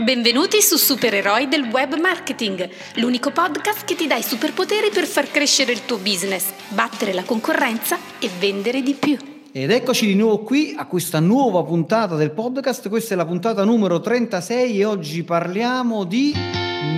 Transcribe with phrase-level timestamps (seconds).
[0.00, 5.28] Benvenuti su Supereroi del Web Marketing, l'unico podcast che ti dà i superpoteri per far
[5.28, 9.16] crescere il tuo business, battere la concorrenza e vendere di più.
[9.50, 13.64] Ed eccoci di nuovo qui a questa nuova puntata del podcast, questa è la puntata
[13.64, 16.32] numero 36 e oggi parliamo di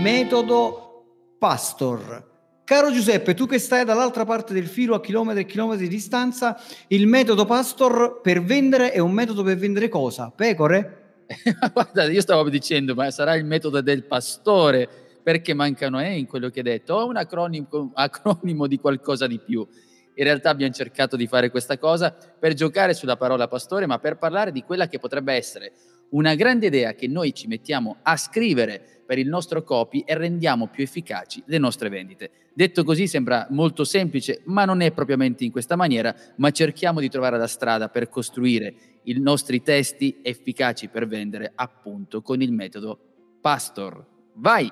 [0.02, 1.06] metodo
[1.38, 2.28] Pastor.
[2.64, 6.60] Caro Giuseppe, tu che stai dall'altra parte del filo a chilometri e chilometri di distanza,
[6.88, 10.30] il metodo Pastor per vendere è un metodo per vendere cosa?
[10.36, 10.99] Pecore?
[11.72, 14.88] Guarda, io stavo dicendo, ma sarà il metodo del pastore,
[15.22, 19.38] perché mancano E in quello che hai detto, o un acronimo, acronimo di qualcosa di
[19.38, 19.66] più.
[20.14, 24.18] In realtà abbiamo cercato di fare questa cosa per giocare sulla parola pastore, ma per
[24.18, 25.72] parlare di quella che potrebbe essere
[26.10, 30.66] una grande idea che noi ci mettiamo a scrivere per il nostro copy e rendiamo
[30.66, 32.30] più efficaci le nostre vendite.
[32.52, 37.08] Detto così sembra molto semplice, ma non è propriamente in questa maniera, ma cerchiamo di
[37.08, 42.98] trovare la strada per costruire i nostri testi efficaci per vendere appunto con il metodo
[43.40, 44.04] Pastor.
[44.34, 44.70] Vai!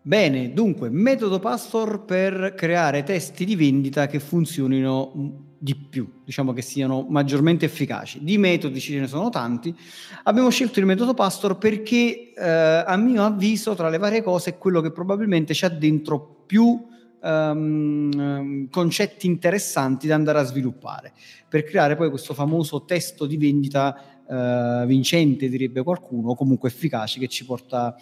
[0.00, 6.62] Bene, dunque, metodo Pastor per creare testi di vendita che funzionino di più, diciamo che
[6.62, 8.22] siano maggiormente efficaci.
[8.22, 9.74] Di metodi ce ne sono tanti.
[10.22, 14.58] Abbiamo scelto il metodo Pastor perché eh, a mio avviso tra le varie cose è
[14.58, 16.86] quello che probabilmente c'ha dentro più
[17.20, 21.12] um, concetti interessanti da andare a sviluppare
[21.48, 27.18] per creare poi questo famoso testo di vendita uh, vincente, direbbe qualcuno, o comunque efficace
[27.18, 27.96] che ci porta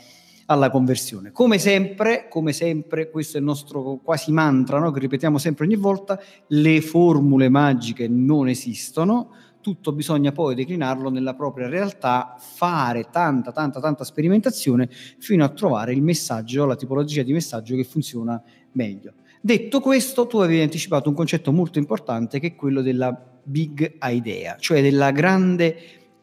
[0.46, 1.32] alla conversione.
[1.32, 4.90] Come sempre, come sempre, questo è il nostro quasi mantra, no?
[4.90, 9.30] che ripetiamo sempre ogni volta, le formule magiche non esistono,
[9.66, 15.92] tutto bisogna poi declinarlo nella propria realtà, fare tanta, tanta, tanta sperimentazione fino a trovare
[15.92, 18.40] il messaggio, la tipologia di messaggio che funziona
[18.74, 19.14] meglio.
[19.40, 24.54] Detto questo, tu avevi anticipato un concetto molto importante che è quello della big idea,
[24.56, 25.76] cioè della grande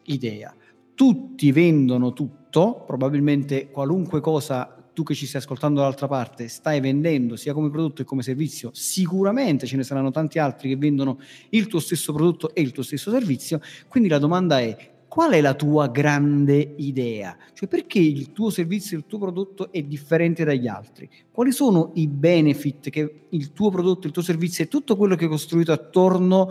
[0.04, 0.54] idea.
[0.94, 7.36] Tutti vendono tutto, probabilmente qualunque cosa tu che ci stai ascoltando dall'altra parte stai vendendo
[7.36, 11.18] sia come prodotto che come servizio, sicuramente ce ne saranno tanti altri che vendono
[11.50, 15.40] il tuo stesso prodotto e il tuo stesso servizio, quindi la domanda è qual è
[15.40, 17.36] la tua grande idea?
[17.52, 21.08] Cioè perché il tuo servizio, il tuo prodotto è differente dagli altri?
[21.30, 25.24] Quali sono i benefit che il tuo prodotto, il tuo servizio e tutto quello che
[25.24, 26.50] hai costruito attorno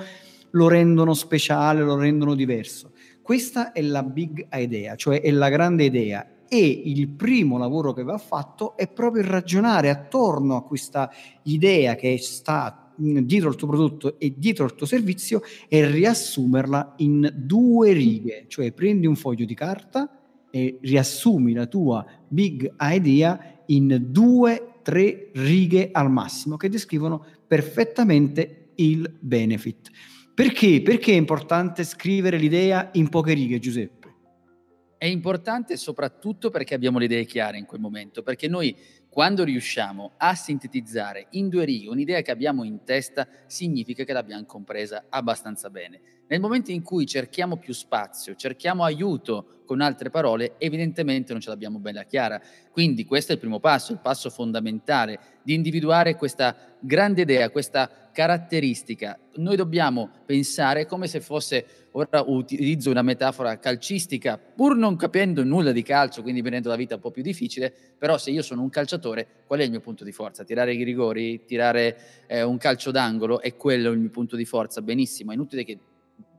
[0.52, 2.92] lo rendono speciale, lo rendono diverso?
[3.22, 8.04] Questa è la big idea, cioè è la grande idea e il primo lavoro che
[8.04, 11.10] va fatto è proprio ragionare attorno a questa
[11.44, 17.32] idea che sta dietro il tuo prodotto e dietro il tuo servizio e riassumerla in
[17.36, 20.20] due righe, cioè prendi un foglio di carta
[20.52, 28.72] e riassumi la tua big idea in due, tre righe al massimo che descrivono perfettamente
[28.76, 29.90] il benefit.
[30.34, 30.82] Perché?
[30.82, 34.03] Perché è importante scrivere l'idea in poche righe, Giuseppe?
[35.04, 38.74] È importante soprattutto perché abbiamo le idee chiare in quel momento, perché noi
[39.10, 44.46] quando riusciamo a sintetizzare in due righe un'idea che abbiamo in testa, significa che l'abbiamo
[44.46, 46.00] compresa abbastanza bene.
[46.28, 51.50] Nel momento in cui cerchiamo più spazio, cerchiamo aiuto con altre parole, evidentemente non ce
[51.50, 52.42] l'abbiamo bella chiara.
[52.72, 58.03] Quindi questo è il primo passo, il passo fondamentale di individuare questa grande idea, questa
[58.14, 59.20] caratteristica.
[59.36, 65.74] Noi dobbiamo pensare come se fosse, ora utilizzo una metafora calcistica, pur non capendo nulla
[65.74, 68.70] di calcio, quindi venendo la vita un po' più difficile, però se io sono un
[68.70, 70.46] calciatore, qual è il mio punto di forza?
[70.46, 71.98] Tirare i rigori, tirare
[72.28, 75.78] eh, un calcio d'angolo, è quello il mio punto di forza, benissimo, è inutile che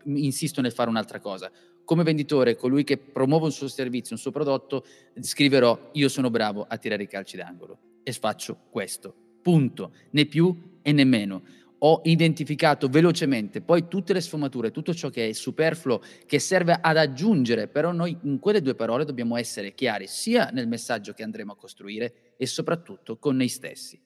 [0.04, 1.50] insisto nel fare un'altra cosa.
[1.84, 4.86] Come venditore, colui che promuove un suo servizio, un suo prodotto,
[5.20, 9.14] scriverò io sono bravo a tirare i calci d'angolo e faccio questo.
[9.42, 9.92] Punto.
[10.10, 11.42] Né più e né meno.
[11.86, 16.96] Ho identificato velocemente poi tutte le sfumature, tutto ciò che è superfluo, che serve ad
[16.96, 21.52] aggiungere, però noi in quelle due parole dobbiamo essere chiari sia nel messaggio che andremo
[21.52, 24.00] a costruire e soprattutto con noi stessi.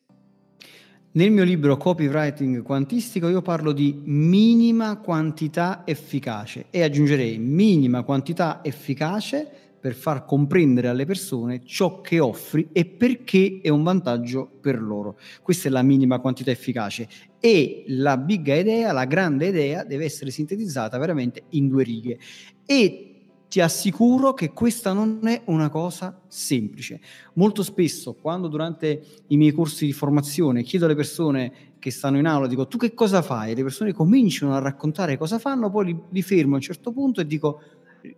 [1.12, 8.58] Nel mio libro Copywriting Quantistico io parlo di minima quantità efficace e aggiungerei minima quantità
[8.64, 14.80] efficace per far comprendere alle persone ciò che offri e perché è un vantaggio per
[14.80, 15.18] loro.
[15.40, 17.08] Questa è la minima quantità efficace
[17.40, 22.18] e la big idea, la grande idea deve essere sintetizzata veramente in due righe
[22.66, 23.08] e
[23.48, 27.00] ti assicuro che questa non è una cosa semplice.
[27.34, 32.26] Molto spesso, quando durante i miei corsi di formazione chiedo alle persone che stanno in
[32.26, 33.52] aula, dico tu che cosa fai?
[33.52, 36.92] E le persone cominciano a raccontare cosa fanno, poi li, li fermo a un certo
[36.92, 37.62] punto e dico,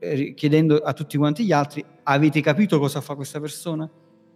[0.00, 3.88] eh, chiedendo a tutti quanti gli altri, avete capito cosa fa questa persona?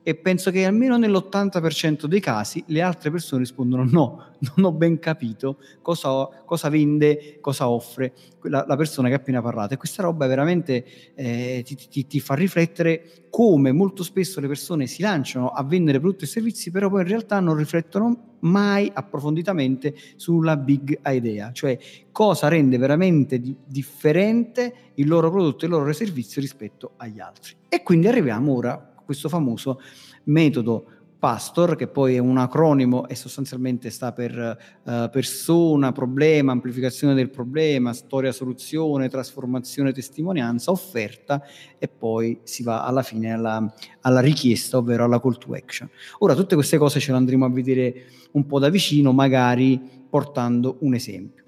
[0.06, 4.98] E penso che almeno nell'80% dei casi le altre persone rispondono no, non ho ben
[4.98, 8.12] capito cosa, cosa vende, cosa offre
[8.42, 10.84] la, la, persona che ha appena parlato e questa roba veramente
[11.14, 15.98] eh, ti, ti, ti, fa riflettere come molto spesso le persone si lanciano a vendere
[15.98, 21.78] prodotti e servizi però poi in realtà non riflettono mai approfonditamente sulla big idea, cioè
[22.12, 27.54] cosa rende veramente di, differente il loro prodotto e il loro servizio rispetto agli altri.
[27.70, 29.80] E quindi arriviamo ora questo famoso
[30.24, 30.86] metodo
[31.24, 37.30] PASTOR, che poi è un acronimo e sostanzialmente sta per uh, persona, problema, amplificazione del
[37.30, 41.42] problema, storia, soluzione, trasformazione, testimonianza, offerta
[41.78, 45.88] e poi si va alla fine alla, alla, richiesta, ovvero alla call to action.
[46.18, 49.80] Ora, tutte queste cose ce le andremo a vedere un po' da vicino, magari
[50.10, 51.42] portando un esempio.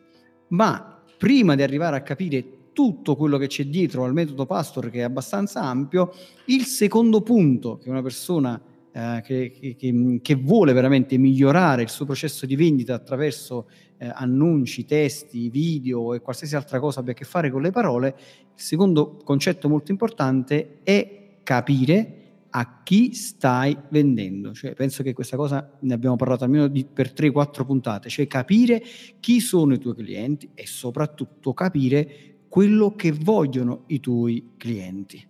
[0.48, 4.98] Ma prima di arrivare a capire tutto quello che c'è dietro al metodo Pastor, che
[4.98, 6.12] è abbastanza ampio,
[6.48, 8.60] il secondo punto che una persona
[8.92, 14.84] eh, che, che, che, vuole veramente migliorare il suo processo di vendita attraverso eh, annunci,
[14.84, 18.08] testi, video e qualsiasi altra cosa abbia a che fare con le parole,
[18.54, 24.52] il secondo concetto molto importante è capire a chi stai vendendo.
[24.52, 28.82] Cioè, penso che questa cosa ne abbiamo parlato almeno di, per 3-4 puntate, cioè capire
[29.18, 35.22] chi sono i tuoi clienti e soprattutto capire quello che vogliono i tuoi clienti.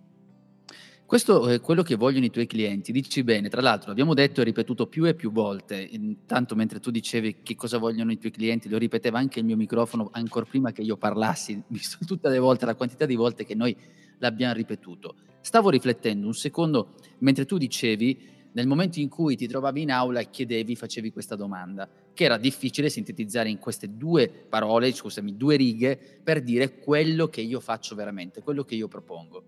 [1.05, 4.45] Questo è quello che vogliono i tuoi clienti, dici bene, tra l'altro l'abbiamo detto e
[4.45, 8.69] ripetuto più e più volte, intanto mentre tu dicevi che cosa vogliono i tuoi clienti,
[8.69, 12.65] lo ripeteva anche il mio microfono ancora prima che io parlassi, visto tutte le volte,
[12.65, 13.75] la quantità di volte che noi
[14.19, 15.15] l'abbiamo ripetuto.
[15.41, 20.21] Stavo riflettendo un secondo mentre tu dicevi nel momento in cui ti trovavi in aula
[20.21, 25.55] e chiedevi, facevi questa domanda, che era difficile sintetizzare in queste due parole, scusami, due
[25.55, 29.43] righe, per dire quello che io faccio veramente, quello che io propongo.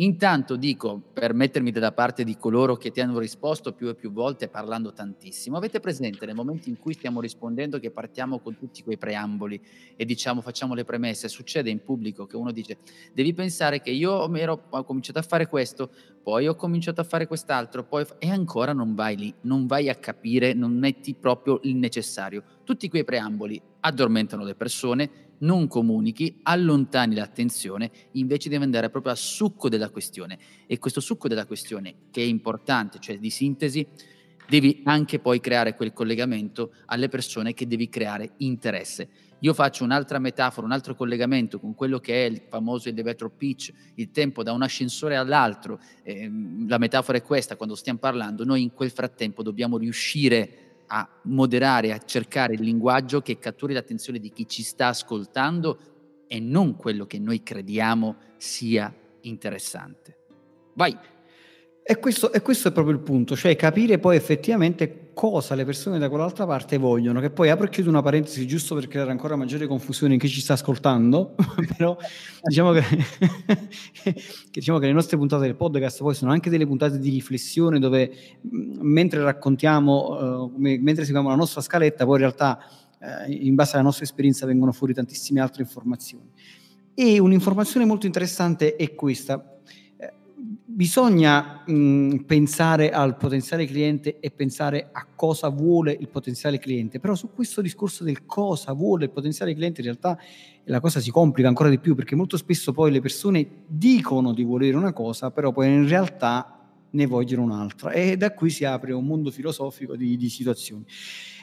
[0.00, 4.10] Intanto dico, per mettermi dalla parte di coloro che ti hanno risposto più e più
[4.10, 8.82] volte parlando tantissimo, avete presente nel momento in cui stiamo rispondendo che partiamo con tutti
[8.82, 9.60] quei preamboli
[9.96, 12.78] e diciamo facciamo le premesse, succede in pubblico che uno dice
[13.12, 15.90] devi pensare che io ero, ho cominciato a fare questo,
[16.22, 19.96] poi ho cominciato a fare quest'altro, poi e ancora non vai lì, non vai a
[19.96, 22.42] capire, non metti proprio il necessario.
[22.64, 29.18] Tutti quei preamboli addormentano le persone, non comunichi, allontani l'attenzione, invece devi andare proprio al
[29.18, 30.38] succo della questione.
[30.66, 33.86] E questo succo della questione, che è importante, cioè di sintesi,
[34.48, 39.08] devi anche poi creare quel collegamento alle persone che devi creare interesse.
[39.42, 43.72] Io faccio un'altra metafora, un altro collegamento con quello che è il famoso elevator pitch,
[43.94, 45.80] il tempo da un ascensore all'altro.
[46.02, 46.30] Eh,
[46.66, 50.69] la metafora è questa, quando stiamo parlando, noi in quel frattempo dobbiamo riuscire a
[51.22, 55.78] moderare, a cercare il linguaggio che catturi l'attenzione di chi ci sta ascoltando
[56.26, 58.92] e non quello che noi crediamo sia
[59.22, 60.16] interessante.
[60.74, 60.96] Vai!
[61.82, 65.98] E questo, e questo, è proprio il punto, cioè capire poi effettivamente cosa le persone
[65.98, 69.36] da quell'altra parte vogliono, che poi apro e chiudo una parentesi giusto per creare ancora
[69.36, 71.34] maggiore confusione in chi ci sta ascoltando,
[71.76, 71.96] però
[72.42, 72.82] diciamo che,
[74.02, 74.14] che,
[74.52, 78.12] diciamo che le nostre puntate del podcast poi sono anche delle puntate di riflessione dove
[78.42, 82.58] mentre raccontiamo, uh, mentre seguiamo la nostra scaletta, poi in realtà
[82.98, 86.30] uh, in base alla nostra esperienza vengono fuori tantissime altre informazioni.
[86.94, 89.59] E un'informazione molto interessante è questa,
[90.72, 97.14] bisogna mh, pensare al potenziale cliente e pensare a cosa vuole il potenziale cliente, però
[97.14, 100.18] su questo discorso del cosa vuole il potenziale cliente in realtà
[100.64, 104.44] la cosa si complica ancora di più perché molto spesso poi le persone dicono di
[104.44, 106.56] volere una cosa, però poi in realtà
[106.92, 110.84] ne vogliono un'altra e da qui si apre un mondo filosofico di, di situazioni.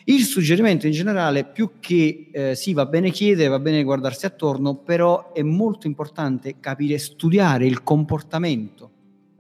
[0.05, 4.75] Il suggerimento in generale, più che eh, sì, va bene chiedere, va bene guardarsi attorno,
[4.75, 8.91] però è molto importante capire, studiare il comportamento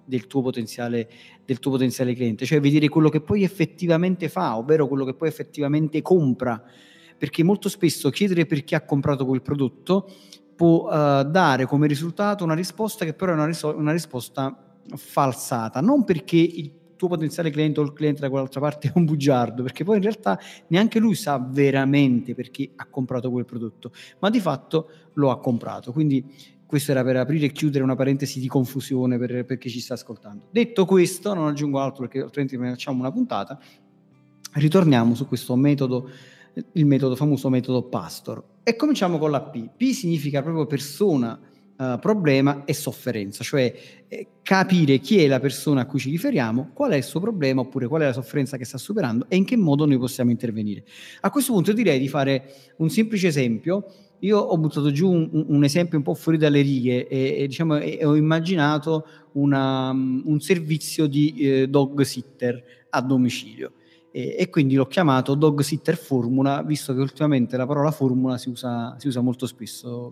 [0.07, 1.09] del tuo potenziale,
[1.45, 5.27] del tuo potenziale cliente, cioè vedere quello che poi effettivamente fa, ovvero quello che poi
[5.27, 6.63] effettivamente compra,
[7.17, 10.09] perché molto spesso chiedere per chi ha comprato quel prodotto
[10.55, 15.81] può uh, dare come risultato una risposta che però è una, riso- una risposta falsata,
[15.81, 19.61] non perché il tuo potenziale cliente o il cliente da quell'altra parte è un bugiardo,
[19.61, 24.39] perché poi in realtà neanche lui sa veramente perché ha comprato quel prodotto, ma di
[24.39, 25.91] fatto lo ha comprato.
[25.91, 29.79] Quindi questo era per aprire e chiudere una parentesi di confusione per, per chi ci
[29.79, 30.47] sta ascoltando.
[30.51, 33.57] Detto questo, non aggiungo altro perché altrimenti ne facciamo una puntata,
[34.53, 36.09] ritorniamo su questo metodo,
[36.73, 38.43] il metodo famoso metodo Pastor.
[38.63, 39.69] E cominciamo con la P.
[39.77, 41.39] P significa proprio persona,
[41.77, 43.73] uh, problema e sofferenza, cioè
[44.09, 47.61] eh, capire chi è la persona a cui ci riferiamo, qual è il suo problema
[47.61, 50.83] oppure qual è la sofferenza che sta superando e in che modo noi possiamo intervenire.
[51.21, 53.85] A questo punto direi di fare un semplice esempio
[54.19, 57.77] io ho buttato giù un, un, esempio un po' fuori dalle righe e, e, diciamo,
[57.77, 63.73] e ho immaginato una, un servizio di eh, dog sitter a domicilio.
[64.11, 68.49] E, e, quindi l'ho chiamato dog sitter formula visto che ultimamente la parola formula si
[68.49, 70.11] usa, si usa molto spesso.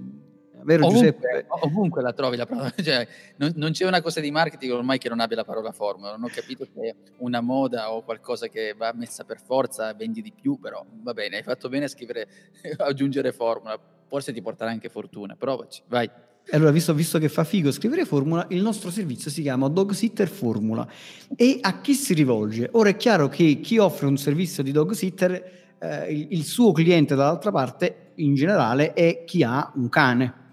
[0.65, 1.45] Vero ovunque, Giuseppe?
[1.47, 3.07] Ovunque la trovi la parola, cioè,
[3.37, 6.23] non, non, c'è una cosa di marketing ormai che non abbia la parola formula, non
[6.23, 10.31] ho capito che è una moda o qualcosa che va messa per forza, vendi di
[10.31, 12.27] più, però va bene, hai fatto bene a scrivere,
[12.77, 16.09] aggiungere formula, forse ti porterà anche fortuna, provaci, vai.
[16.51, 20.27] Allora, visto, visto, che fa figo scrivere formula, il nostro servizio si chiama Dog Sitter
[20.27, 20.87] Formula.
[21.35, 22.69] E a chi si rivolge?
[22.73, 26.71] Ora è chiaro che chi offre un servizio di dog sitter, eh, il, il suo
[26.71, 30.43] cliente dall'altra parte, in generale, è chi ha un cane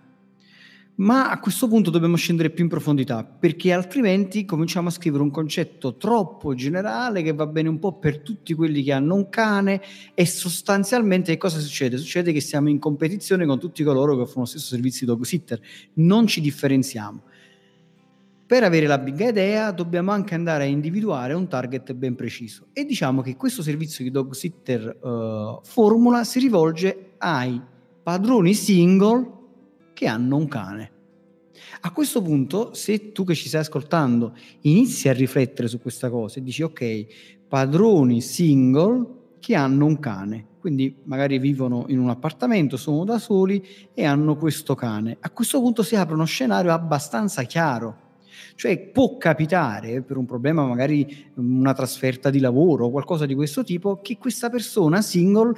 [1.03, 5.31] ma a questo punto dobbiamo scendere più in profondità, perché altrimenti cominciamo a scrivere un
[5.31, 9.83] concetto troppo generale che va bene un po' per tutti quelli che hanno un cane
[10.15, 11.97] e sostanzialmente cosa succede?
[11.97, 15.25] Succede che siamo in competizione con tutti coloro che offrono lo stesso servizio di dog
[15.25, 15.61] sitter,
[15.95, 17.23] non ci differenziamo.
[18.47, 22.85] Per avere la big idea dobbiamo anche andare a individuare un target ben preciso e
[22.85, 27.61] diciamo che questo servizio di dog sitter uh, formula si rivolge ai
[28.03, 29.41] padroni single
[29.95, 30.92] che hanno un cane.
[31.85, 36.39] A questo punto, se tu che ci stai ascoltando inizi a riflettere su questa cosa
[36.39, 37.07] e dici ok,
[37.49, 39.07] padroni single
[39.41, 44.37] che hanno un cane, quindi magari vivono in un appartamento, sono da soli e hanno
[44.37, 45.17] questo cane.
[45.19, 48.11] A questo punto si apre uno scenario abbastanza chiaro.
[48.55, 53.65] Cioè può capitare per un problema, magari una trasferta di lavoro o qualcosa di questo
[53.65, 55.55] tipo, che questa persona single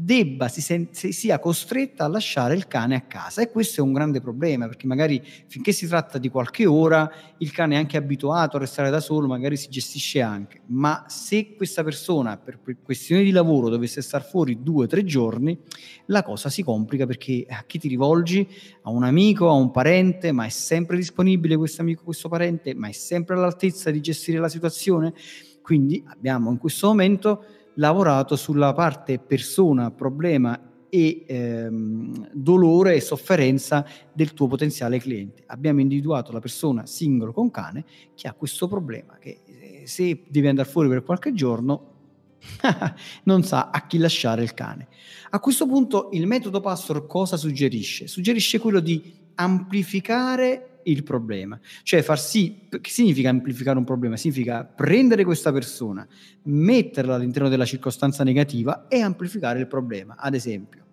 [0.00, 3.92] debba, si, sen- sia costretta a lasciare il cane a casa e questo è un
[3.92, 8.56] grande problema perché magari finché si tratta di qualche ora il cane è anche abituato
[8.56, 13.32] a restare da solo, magari si gestisce anche, ma se questa persona per questioni di
[13.32, 15.58] lavoro dovesse star fuori due o tre giorni,
[16.06, 18.46] la cosa si complica perché a chi ti rivolgi?
[18.82, 22.86] A un amico, a un parente, ma è sempre disponibile questo amico, questo parente, ma
[22.86, 25.12] è sempre all'altezza di gestire la situazione?
[25.60, 27.44] Quindi abbiamo in questo momento
[27.78, 35.42] lavorato sulla parte persona, problema e ehm, dolore e sofferenza del tuo potenziale cliente.
[35.46, 40.48] Abbiamo individuato la persona singolo con cane che ha questo problema, che eh, se deve
[40.48, 41.96] andare fuori per qualche giorno
[43.24, 44.88] non sa a chi lasciare il cane.
[45.30, 48.06] A questo punto il metodo Passor cosa suggerisce?
[48.06, 51.58] Suggerisce quello di amplificare il problema.
[51.82, 54.16] Cioè far sì, che significa amplificare un problema?
[54.16, 56.06] Significa prendere questa persona,
[56.44, 60.16] metterla all'interno della circostanza negativa e amplificare il problema.
[60.16, 60.84] Ad esempio,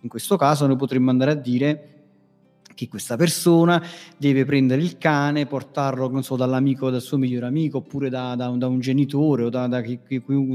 [0.00, 1.93] in questo caso noi potremmo andare a dire
[2.74, 3.82] che questa persona
[4.16, 8.48] deve prendere il cane, portarlo non so, dall'amico, dal suo migliore amico, oppure da, da,
[8.48, 9.68] da un genitore o da,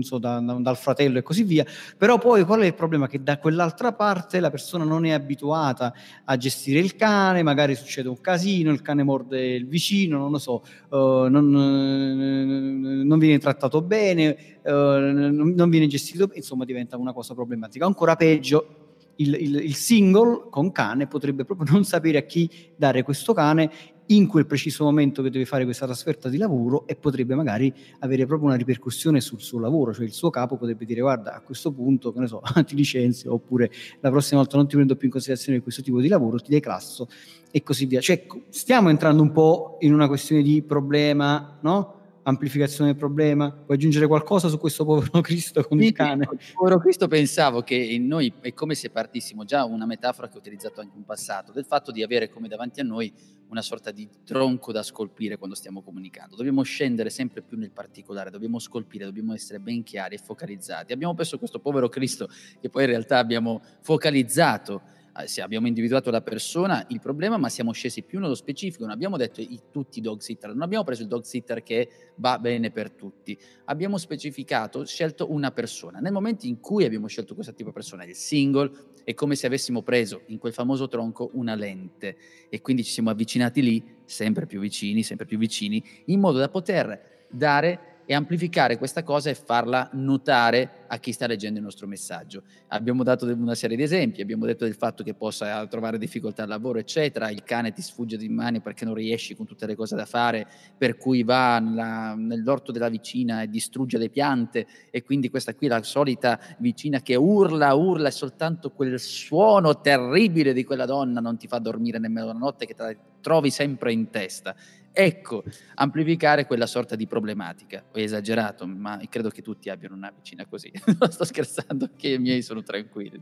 [0.01, 1.65] so, dal fratello e così via.
[1.97, 3.07] Però poi qual è il problema?
[3.07, 5.93] Che da quell'altra parte la persona non è abituata
[6.25, 10.38] a gestire il cane, magari succede un casino, il cane morde il vicino, non lo
[10.38, 17.13] so, uh, non, uh, non, viene trattato bene, uh, non viene gestito, insomma diventa una
[17.13, 17.85] cosa problematica.
[17.85, 18.88] Ancora peggio
[19.19, 23.71] il, il, il single con cane potrebbe proprio non sapere a chi dare questo cane
[24.11, 28.25] in quel preciso momento che deve fare questa trasferta di lavoro e potrebbe magari avere
[28.25, 31.71] proprio una ripercussione sul suo lavoro, cioè il suo capo potrebbe dire guarda a questo
[31.71, 35.11] punto, che ne so, ti licenzio oppure la prossima volta non ti prendo più in
[35.11, 37.07] considerazione questo tipo di lavoro, ti declasso
[37.51, 37.99] e così via.
[37.99, 41.99] Cioè stiamo entrando un po' in una questione di problema, no?
[42.29, 43.51] Amplificazione del problema?
[43.51, 46.27] Puoi aggiungere qualcosa su questo povero Cristo con sì, il cane?
[46.53, 50.39] Povero Cristo pensavo che in noi è come se partissimo, già una metafora che ho
[50.39, 53.12] utilizzato anche in passato, del fatto di avere come davanti a noi
[53.50, 56.36] una sorta di tronco da scolpire quando stiamo comunicando.
[56.36, 60.93] Dobbiamo scendere sempre più nel particolare, dobbiamo scolpire, dobbiamo essere ben chiari e focalizzati.
[60.93, 64.81] Abbiamo preso questo povero Cristo che poi in realtà abbiamo focalizzato
[65.23, 69.17] eh, abbiamo individuato la persona, il problema, ma siamo scesi più nello specifico, non abbiamo
[69.17, 72.71] detto i, tutti i dog sitter, non abbiamo preso il dog sitter che va bene
[72.71, 75.99] per tutti, abbiamo specificato, scelto una persona.
[75.99, 78.71] Nel momento in cui abbiamo scelto questo tipo di persona, il single,
[79.03, 82.17] è come se avessimo preso in quel famoso tronco una lente.
[82.49, 86.49] E quindi ci siamo avvicinati lì, sempre più vicini, sempre più vicini, in modo da
[86.49, 91.85] poter dare e amplificare questa cosa e farla notare a chi sta leggendo il nostro
[91.85, 92.41] messaggio.
[92.69, 96.49] Abbiamo dato una serie di esempi, abbiamo detto del fatto che possa trovare difficoltà al
[96.49, 99.95] lavoro, eccetera, il cane ti sfugge di mani perché non riesci con tutte le cose
[99.95, 105.29] da fare, per cui va nella, nell'orto della vicina e distrugge le piante e quindi
[105.29, 110.63] questa qui è la solita vicina che urla, urla e soltanto quel suono terribile di
[110.63, 114.09] quella donna non ti fa dormire nemmeno la notte che te la trovi sempre in
[114.09, 114.55] testa
[114.91, 115.43] Ecco,
[115.75, 117.84] amplificare quella sorta di problematica.
[117.93, 120.72] Ho esagerato, ma credo che tutti abbiano una vicina così.
[121.00, 123.22] non sto scherzando, che i miei sono tranquilli.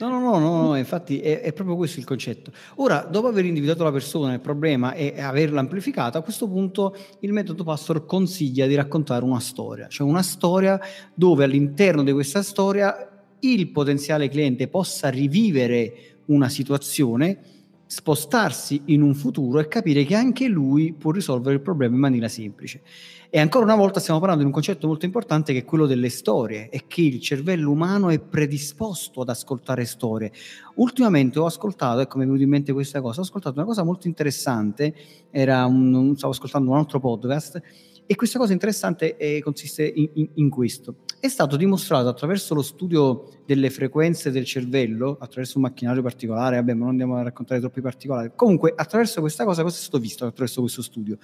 [0.00, 2.52] no, no, no, no, no infatti è, è, proprio questo il concetto.
[2.76, 7.32] Ora, dopo aver individuato la persona, il problema e averla amplificata, a questo punto il
[7.32, 10.80] metodo Pastor consiglia di raccontare una storia, cioè una storia
[11.14, 13.08] dove all'interno di questa storia
[13.40, 17.61] il potenziale cliente possa rivivere una situazione
[17.92, 22.26] spostarsi in un futuro e capire che anche lui può risolvere il problema in maniera
[22.26, 22.80] semplice.
[23.28, 26.08] E ancora una volta stiamo parlando di un concetto molto importante che è quello delle
[26.08, 30.32] storie e che il cervello umano è predisposto ad ascoltare storie.
[30.76, 33.84] Ultimamente ho ascoltato, ecco mi è venuta in mente questa cosa, ho ascoltato una cosa
[33.84, 34.94] molto interessante,
[35.30, 37.60] un, stavo ascoltando un altro podcast
[38.06, 40.94] e questa cosa interessante eh, consiste in, in, in, questo.
[41.22, 46.72] È stato dimostrato attraverso lo studio delle frequenze del cervello, attraverso un macchinario particolare, vabbè,
[46.72, 48.32] ma non andiamo a raccontare troppi particolari.
[48.34, 51.18] Comunque, attraverso questa cosa, cosa è stato visto attraverso questo studio?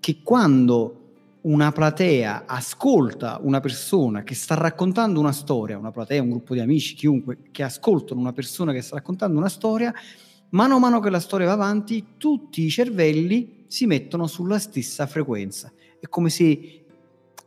[0.00, 6.30] Che quando una platea ascolta una persona che sta raccontando una storia, una platea, un
[6.30, 9.94] gruppo di amici, chiunque, che ascoltano una persona che sta raccontando una storia,
[10.48, 15.06] mano a mano che la storia va avanti, tutti i cervelli si mettono sulla stessa
[15.06, 16.84] frequenza è come se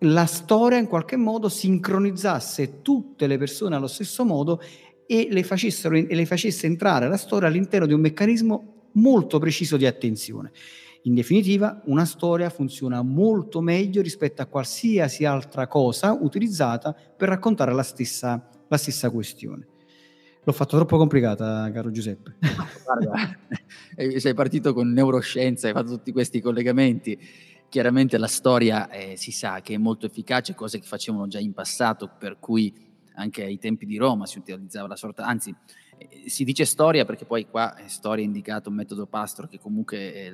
[0.03, 4.61] la storia in qualche modo sincronizzasse tutte le persone allo stesso modo
[5.05, 9.85] e le, e le facesse entrare la storia all'interno di un meccanismo molto preciso di
[9.85, 10.51] attenzione.
[11.03, 17.73] In definitiva, una storia funziona molto meglio rispetto a qualsiasi altra cosa utilizzata per raccontare
[17.73, 19.67] la stessa, la stessa questione.
[20.43, 22.35] L'ho fatto troppo complicata, caro Giuseppe.
[22.83, 23.37] Guarda,
[23.95, 27.19] eh, sei partito con neuroscienza, hai fatto tutti questi collegamenti.
[27.71, 31.53] Chiaramente la storia eh, si sa che è molto efficace, cose che facevano già in
[31.53, 32.73] passato, per cui
[33.13, 35.55] anche ai tempi di Roma si utilizzava la sorta, anzi
[35.97, 40.13] eh, si dice storia perché poi qua è storia indicato un metodo Pastor che comunque
[40.13, 40.33] è,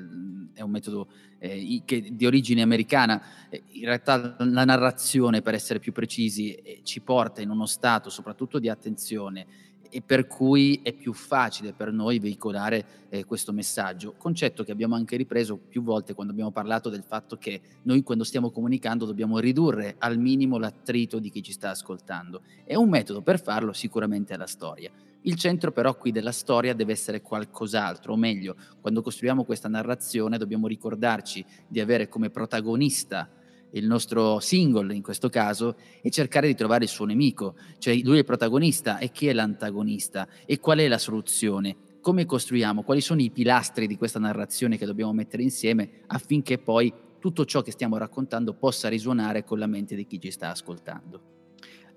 [0.53, 5.77] è un metodo eh, che, di origine americana, eh, in realtà la narrazione per essere
[5.77, 9.45] più precisi eh, ci porta in uno stato soprattutto di attenzione
[9.89, 14.13] e per cui è più facile per noi veicolare eh, questo messaggio.
[14.17, 18.23] Concetto che abbiamo anche ripreso più volte quando abbiamo parlato del fatto che noi quando
[18.23, 22.41] stiamo comunicando dobbiamo ridurre al minimo l'attrito di chi ci sta ascoltando.
[22.63, 24.91] E un metodo per farlo sicuramente è la storia.
[25.21, 30.37] Il centro però qui della storia deve essere qualcos'altro, o meglio, quando costruiamo questa narrazione
[30.37, 33.27] dobbiamo ricordarci di avere come protagonista
[33.77, 38.15] il nostro single in questo caso, e cercare di trovare il suo nemico, cioè lui
[38.15, 40.27] è il protagonista e chi è l'antagonista?
[40.45, 44.85] E qual è la soluzione, come costruiamo, quali sono i pilastri di questa narrazione che
[44.85, 49.95] dobbiamo mettere insieme affinché poi tutto ciò che stiamo raccontando possa risuonare con la mente
[49.95, 51.35] di chi ci sta ascoltando.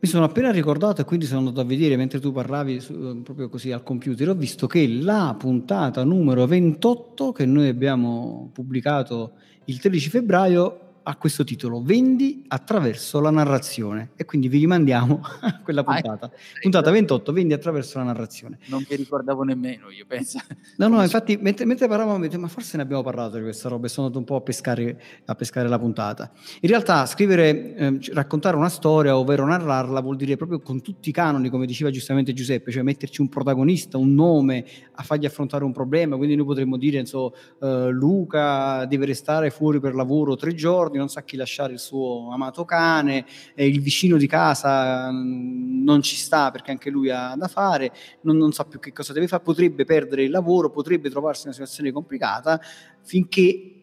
[0.03, 3.51] Mi sono appena ricordato e quindi sono andato a vedere mentre tu parlavi su, proprio
[3.51, 9.33] così al computer, ho visto che la puntata numero 28 che noi abbiamo pubblicato
[9.67, 14.11] il 13 febbraio a questo titolo, Vendi attraverso la narrazione.
[14.17, 16.27] E quindi vi rimandiamo a quella puntata.
[16.27, 18.59] Ah, puntata 28, Vendi attraverso la narrazione.
[18.67, 20.39] Non mi ricordavo nemmeno, io penso.
[20.77, 23.89] No, no, infatti, mentre, mentre parlavamo, ma forse ne abbiamo parlato di questa roba e
[23.89, 26.31] sono andato un po' a pescare, a pescare la puntata.
[26.61, 31.13] In realtà, scrivere, eh, raccontare una storia, ovvero narrarla, vuol dire proprio con tutti i
[31.13, 35.73] canoni, come diceva giustamente Giuseppe, cioè metterci un protagonista, un nome, a fargli affrontare un
[35.73, 36.17] problema.
[36.17, 41.09] Quindi noi potremmo dire, insomma, eh, Luca deve restare fuori per lavoro tre giorni non
[41.09, 43.25] sa chi lasciare il suo amato cane,
[43.55, 47.93] eh, il vicino di casa mm, non ci sta perché anche lui ha da fare,
[48.23, 51.49] non, non sa più che cosa deve fare, potrebbe perdere il lavoro, potrebbe trovarsi in
[51.49, 52.61] una situazione complicata
[53.03, 53.81] finché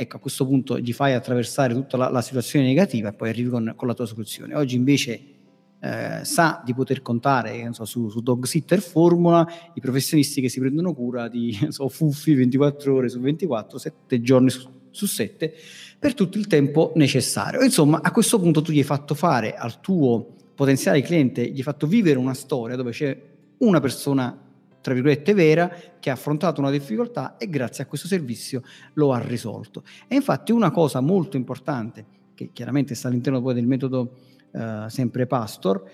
[0.00, 3.50] ecco, a questo punto gli fai attraversare tutta la, la situazione negativa e poi arrivi
[3.50, 4.54] con, con, la tua soluzione.
[4.54, 5.22] Oggi invece
[5.80, 10.60] eh, sa di poter contare so, su, su Dog Sitter Formula i professionisti che si
[10.60, 15.54] prendono cura di so, fuffi 24 ore su 24, 7 giorni su, su 7
[16.00, 17.60] per tutto il tempo necessario.
[17.60, 21.62] Insomma, a questo punto tu gli hai fatto fare al tuo potenziale cliente, gli hai
[21.62, 23.16] fatto vivere una storia dove c'è
[23.58, 24.48] una persona
[24.80, 28.62] tra virgolette vera che ha affrontato una difficoltà e grazie a questo servizio
[28.94, 29.82] lo ha risolto.
[30.08, 34.16] E infatti una cosa molto importante, che chiaramente sta all'interno poi del metodo
[34.52, 35.84] eh, sempre Pastor,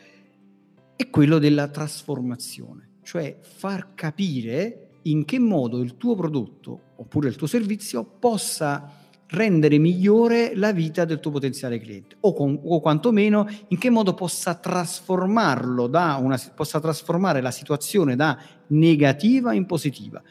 [0.94, 7.36] è quello della trasformazione, cioè far capire in che modo il tuo prodotto oppure il
[7.36, 13.48] tuo servizio possa rendere migliore la vita del tuo potenziale cliente o, con, o quantomeno
[13.68, 20.22] in che modo possa trasformarlo da una, possa trasformare la situazione da negativa in positiva.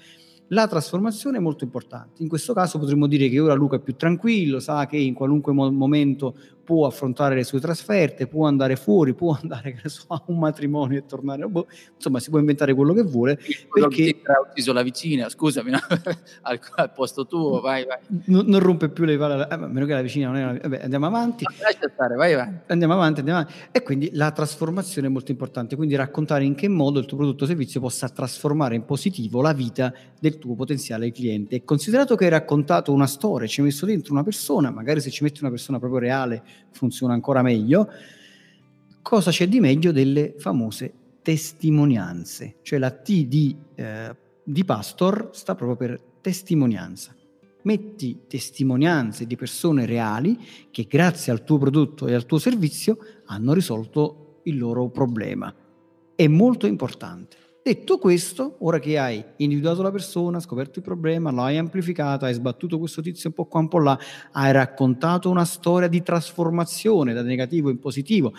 [0.49, 2.21] La trasformazione è molto importante.
[2.21, 5.53] In questo caso potremmo dire che ora Luca è più tranquillo, sa che in qualunque
[5.53, 10.39] mo- momento può affrontare le sue trasferte, può andare fuori, può andare so, a un
[10.39, 13.37] matrimonio e tornare, boh, insomma si può inventare quello che vuole.
[13.71, 15.79] Perché ha ucciso la vicina, scusami, no?
[16.41, 17.99] al, al, posto tuo, vai, vai.
[18.25, 20.59] Non, non rompe più le palle, a meno che la vicina non è una...
[20.61, 21.45] Vabbè, andiamo avanti.
[21.61, 22.51] lascia stare, vai, vai.
[22.67, 23.59] Andiamo avanti, andiamo avanti.
[23.71, 27.43] E quindi la trasformazione è molto importante, quindi raccontare in che modo il tuo prodotto
[27.43, 31.55] o servizio possa trasformare in positivo la vita del tuo potenziale cliente.
[31.55, 35.11] E considerato che hai raccontato una storia, ci hai messo dentro una persona, magari se
[35.11, 37.89] ci metti una persona proprio reale funziona ancora meglio,
[39.01, 42.57] cosa c'è di meglio delle famose testimonianze?
[42.61, 47.15] Cioè la T di, eh, di Pastor sta proprio per testimonianza.
[47.63, 50.37] Metti testimonianze di persone reali
[50.69, 55.53] che grazie al tuo prodotto e al tuo servizio hanno risolto il loro problema.
[56.15, 57.37] È molto importante.
[57.67, 62.77] Detto questo, ora che hai individuato la persona, scoperto il problema, l'hai amplificato, hai sbattuto
[62.77, 63.97] questo tizio un po' qua, un po' là,
[64.33, 68.33] hai raccontato una storia di trasformazione da negativo in positivo,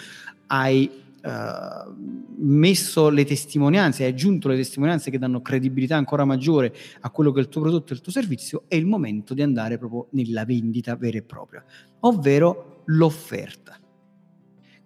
[0.47, 0.89] hai
[1.25, 1.93] uh,
[2.37, 7.41] messo le testimonianze, hai aggiunto le testimonianze che danno credibilità ancora maggiore a quello che
[7.41, 10.45] è il tuo prodotto e il tuo servizio, è il momento di andare proprio nella
[10.45, 11.65] vendita vera e propria,
[11.99, 13.81] ovvero l'offerta.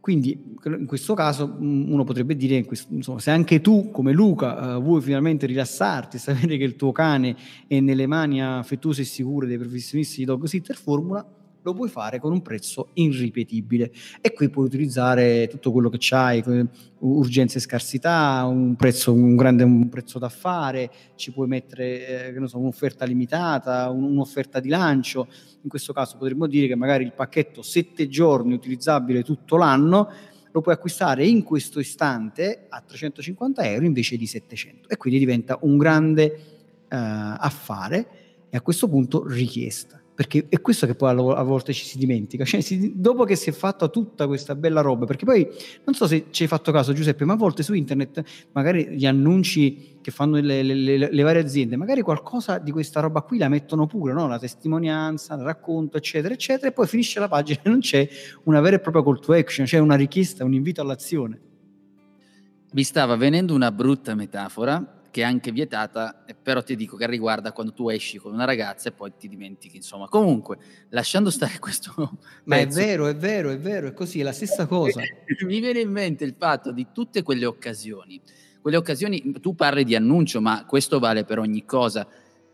[0.00, 4.82] Quindi in questo caso mm, uno potrebbe dire, insomma, se anche tu come Luca uh,
[4.82, 7.36] vuoi finalmente rilassarti, sapere che il tuo cane
[7.66, 11.26] è nelle mani affettuose e sicure dei professionisti di Dog Sitter Formula,
[11.62, 13.90] lo puoi fare con un prezzo irripetibile.
[14.20, 16.42] E qui puoi utilizzare tutto quello che c'hai,
[16.98, 22.46] urgenza e scarsità, un prezzo, un grande un prezzo da fare, ci puoi mettere eh,
[22.46, 25.28] so, un'offerta limitata, un'offerta di lancio,
[25.62, 30.08] in questo caso potremmo dire che magari il pacchetto 7 giorni utilizzabile tutto l'anno
[30.52, 35.58] lo puoi acquistare in questo istante a 350 euro invece di 700 e quindi diventa
[35.62, 38.08] un grande eh, affare
[38.50, 42.44] e a questo punto richiesta perché è questo che poi a volte ci si dimentica,
[42.44, 45.48] cioè si, dopo che si è fatta tutta questa bella roba, perché poi
[45.84, 49.06] non so se ci hai fatto caso Giuseppe, ma a volte su internet magari gli
[49.06, 53.38] annunci che fanno le, le, le, le varie aziende, magari qualcosa di questa roba qui
[53.38, 54.28] la mettono pure, no?
[54.28, 58.06] la testimonianza, il racconto, eccetera, eccetera, e poi finisce la pagina e non c'è
[58.42, 61.40] una vera e propria call to action, cioè una richiesta, un invito all'azione.
[62.72, 67.52] Mi stava venendo una brutta metafora, che è anche vietata, però ti dico che riguarda
[67.52, 70.08] quando tu esci con una ragazza e poi ti dimentichi, insomma.
[70.08, 70.58] Comunque,
[70.90, 71.92] lasciando stare questo...
[72.44, 75.00] Ma pezzo, è vero, è vero, è vero, è così, è la stessa cosa.
[75.46, 78.20] Mi viene in mente il fatto di tutte quelle occasioni.
[78.60, 82.06] Quelle occasioni, tu parli di annuncio, ma questo vale per ogni cosa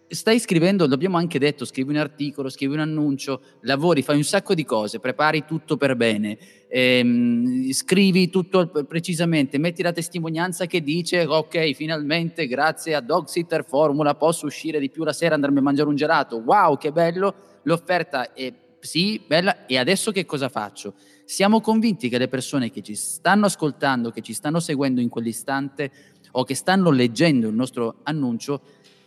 [0.09, 4.55] stai scrivendo, l'abbiamo anche detto, scrivi un articolo, scrivi un annuncio, lavori, fai un sacco
[4.55, 6.39] di cose, prepari tutto per bene,
[6.69, 13.65] ehm, scrivi tutto precisamente, metti la testimonianza che dice ok, finalmente grazie a Dog Sitter
[13.65, 17.35] Formula posso uscire di più la sera, andarmi a mangiare un gelato, wow che bello,
[17.63, 20.95] l'offerta è sì, bella, e adesso che cosa faccio?
[21.25, 25.91] Siamo convinti che le persone che ci stanno ascoltando, che ci stanno seguendo in quell'istante
[26.33, 28.61] o che stanno leggendo il nostro annuncio,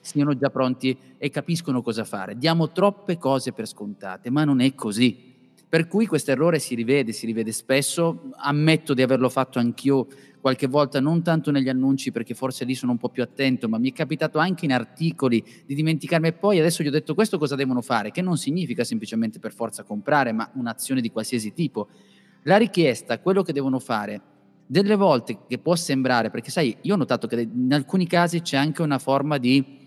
[0.09, 2.37] siano già pronti e capiscono cosa fare.
[2.37, 5.27] Diamo troppe cose per scontate, ma non è così.
[5.69, 10.07] Per cui questo errore si rivede, si rivede spesso, ammetto di averlo fatto anch'io
[10.41, 13.77] qualche volta, non tanto negli annunci perché forse lì sono un po' più attento, ma
[13.77, 17.37] mi è capitato anche in articoli di dimenticarmi e poi adesso gli ho detto questo
[17.37, 21.89] cosa devono fare, che non significa semplicemente per forza comprare, ma un'azione di qualsiasi tipo.
[22.43, 24.21] La richiesta, quello che devono fare,
[24.65, 28.55] delle volte che può sembrare, perché sai, io ho notato che in alcuni casi c'è
[28.55, 29.77] anche una forma di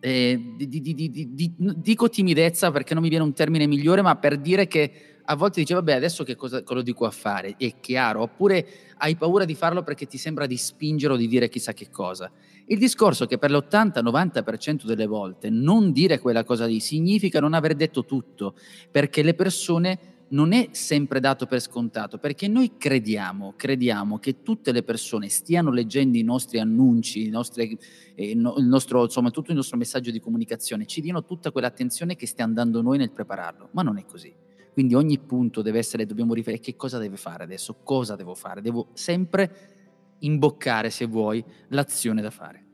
[0.00, 4.38] eh, di, di, di, dico timidezza perché non mi viene un termine migliore, ma per
[4.38, 8.22] dire che a volte dice vabbè adesso che cosa, cosa dico a fare, è chiaro,
[8.22, 8.66] oppure
[8.98, 12.30] hai paura di farlo perché ti sembra di spingere o di dire chissà che cosa.
[12.66, 17.54] Il discorso è che per l'80-90% delle volte non dire quella cosa lì significa non
[17.54, 18.54] aver detto tutto,
[18.90, 19.98] perché le persone
[20.30, 25.70] non è sempre dato per scontato, perché noi crediamo, crediamo che tutte le persone stiano
[25.70, 27.76] leggendo i nostri annunci, i nostri,
[28.14, 32.16] eh, no, il nostro, insomma, tutto il nostro messaggio di comunicazione, ci diano tutta quell'attenzione
[32.16, 34.32] che stiamo dando noi nel prepararlo, ma non è così.
[34.72, 38.60] Quindi ogni punto deve essere, dobbiamo riferire che cosa deve fare adesso, cosa devo fare,
[38.60, 42.69] devo sempre imboccare, se vuoi, l'azione da fare.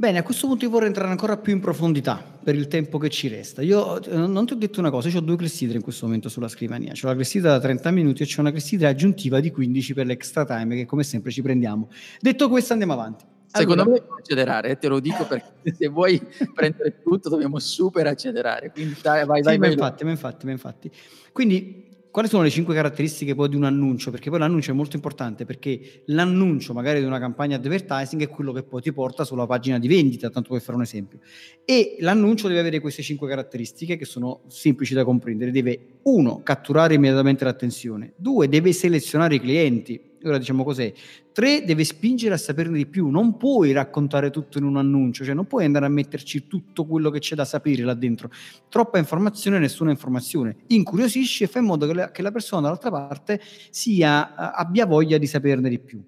[0.00, 3.10] Bene, a questo punto io vorrei entrare ancora più in profondità per il tempo che
[3.10, 3.60] ci resta.
[3.60, 6.30] Io eh, non ti ho detto una cosa, io ho due clessidre in questo momento
[6.30, 6.92] sulla scrivania.
[6.94, 10.46] C'ho la clessidra da 30 minuti e c'è una clessidra aggiuntiva di 15 per l'extra
[10.46, 11.90] time che come sempre ci prendiamo.
[12.18, 13.26] Detto questo andiamo avanti.
[13.44, 16.18] Secondo allora, me devo accelerare, te lo dico perché se vuoi
[16.54, 18.70] prendere tutto dobbiamo super accelerare.
[18.70, 19.58] Quindi dai, vai, vai, sì, vai.
[19.58, 20.90] Ma infatti, ma infatti, ma infatti.
[21.30, 24.10] Quindi quali sono le cinque caratteristiche poi di un annuncio?
[24.10, 28.52] Perché poi l'annuncio è molto importante perché l'annuncio magari di una campagna advertising è quello
[28.52, 31.20] che poi ti porta sulla pagina di vendita, tanto per fare un esempio.
[31.64, 35.52] E l'annuncio deve avere queste cinque caratteristiche che sono semplici da comprendere.
[35.52, 38.12] Deve, uno, catturare immediatamente l'attenzione.
[38.16, 40.92] Due, deve selezionare i clienti ora diciamo cos'è,
[41.32, 45.34] tre, deve spingere a saperne di più, non puoi raccontare tutto in un annuncio, cioè
[45.34, 48.30] non puoi andare a metterci tutto quello che c'è da sapere là dentro,
[48.68, 52.90] troppa informazione, nessuna informazione, incuriosisci e fai in modo che la, che la persona dall'altra
[52.90, 56.02] parte sia, abbia voglia di saperne di più.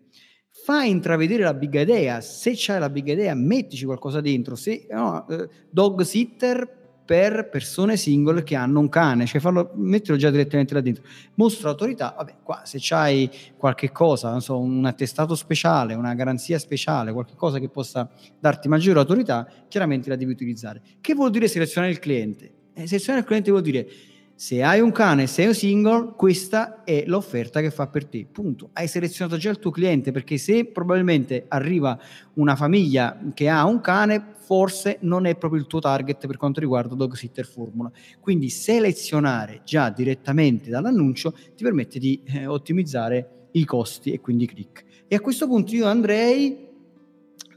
[0.64, 2.20] Fa intravedere la big idea.
[2.20, 4.55] Se c'hai la big idea, mettici qualcosa dentro.
[4.55, 10.17] Se no, eh, dog sitter per persone single che hanno un cane, cioè farlo, metterlo
[10.17, 11.05] già direttamente là dentro.
[11.35, 17.12] Mostra autorità, vabbè, qua se c'hai qualche cosa, so, un attestato speciale, una garanzia speciale,
[17.12, 20.81] qualche cosa che possa darti maggiore autorità, chiaramente la devi utilizzare.
[21.01, 22.53] Che vuol dire selezionare il cliente?
[22.75, 23.87] Eh, selezionare il cliente vuol dire
[24.35, 28.27] se hai un cane, sei un single, questa è l'offerta che fa per te.
[28.31, 28.71] Punto.
[28.73, 31.99] Hai selezionato già il tuo cliente perché se probabilmente arriva
[32.35, 36.61] una famiglia che ha un cane, forse non è proprio il tuo target per quanto
[36.61, 37.90] riguarda Dog Sitter Formula.
[38.21, 44.49] Quindi selezionare già direttamente dall'annuncio ti permette di eh, ottimizzare i costi e quindi i
[44.49, 44.85] click.
[45.07, 46.68] E a questo punto io andrei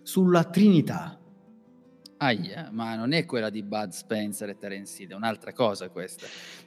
[0.04, 1.20] sulla Trinità
[2.18, 6.26] Aia, ma non è quella di Bud Spencer e Terence Hill, è un'altra cosa questa.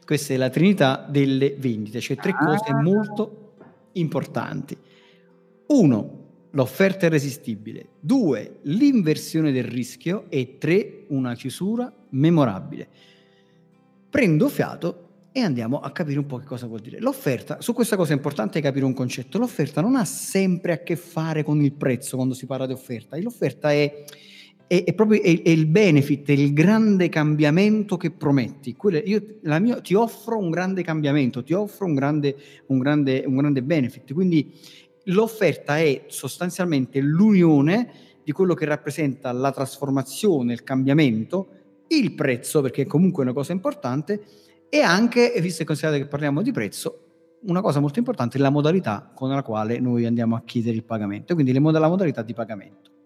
[0.08, 2.42] Questa è la trinità delle vendite, cioè tre ah.
[2.42, 3.56] cose molto
[3.92, 4.74] importanti.
[5.66, 7.88] Uno, l'offerta irresistibile.
[8.00, 10.24] Due, l'inversione del rischio.
[10.30, 12.88] E tre, una chiusura memorabile.
[14.08, 17.00] Prendo fiato e andiamo a capire un po' che cosa vuol dire.
[17.00, 20.96] L'offerta, su questa cosa è importante capire un concetto, l'offerta non ha sempre a che
[20.96, 24.04] fare con il prezzo quando si parla di offerta, l'offerta è
[24.68, 28.76] è, è proprio è, è il benefit, è il grande cambiamento che prometti.
[28.76, 33.36] Quelle, io mia, ti offro un grande cambiamento, ti offro un grande, un, grande, un
[33.36, 34.12] grande benefit.
[34.12, 34.54] Quindi
[35.04, 37.90] l'offerta è sostanzialmente l'unione
[38.22, 41.48] di quello che rappresenta la trasformazione, il cambiamento,
[41.88, 44.22] il prezzo, perché comunque è una cosa importante,
[44.68, 47.04] e anche, visto e considerato che parliamo di prezzo,
[47.40, 50.84] una cosa molto importante è la modalità con la quale noi andiamo a chiedere il
[50.84, 52.97] pagamento, quindi la modalità di pagamento.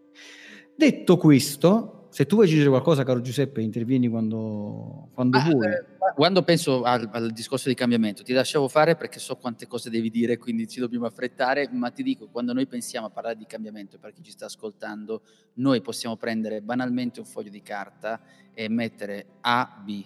[0.82, 5.66] Detto questo, se tu vuoi aggiungere qualcosa, caro Giuseppe, intervieni quando, quando ah, vuoi.
[5.68, 9.90] Eh, quando penso al, al, discorso di cambiamento, ti lasciavo fare perché so quante cose
[9.90, 13.46] devi dire, quindi ci dobbiamo affrettare, ma ti dico, quando noi pensiamo a parlare di
[13.46, 15.22] cambiamento, per chi ci sta ascoltando,
[15.54, 18.20] noi possiamo prendere banalmente un foglio di carta
[18.52, 20.02] e mettere A, B,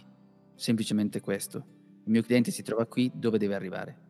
[0.56, 1.56] semplicemente questo.
[2.04, 4.05] Il mio cliente si trova qui, dove deve arrivare?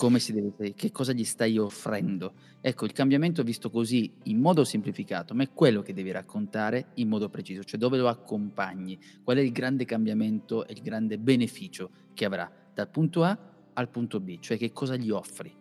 [0.00, 2.32] Come si deve, che cosa gli stai offrendo.
[2.62, 7.06] Ecco, il cambiamento visto così in modo semplificato, ma è quello che devi raccontare in
[7.06, 11.90] modo preciso, cioè dove lo accompagni, qual è il grande cambiamento e il grande beneficio
[12.14, 13.38] che avrà dal punto A
[13.74, 15.54] al punto B, cioè che cosa gli offri.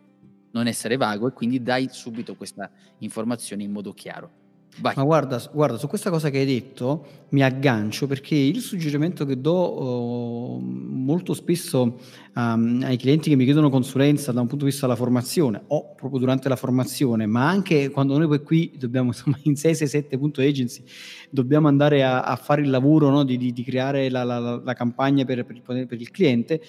[0.52, 4.38] Non essere vago e quindi dai subito questa informazione in modo chiaro.
[4.77, 4.93] Vai.
[4.95, 9.41] Ma guarda, guarda, su questa cosa che hai detto mi aggancio perché il suggerimento che
[9.41, 11.99] do uh, molto spesso
[12.36, 15.95] um, ai clienti che mi chiedono consulenza da un punto di vista della formazione o
[15.95, 20.84] proprio durante la formazione, ma anche quando noi poi qui dobbiamo, insomma, in 667.agency
[21.29, 24.73] dobbiamo andare a, a, fare il lavoro no, di, di, di, creare la, la, la
[24.73, 26.62] campagna per, per, per il cliente,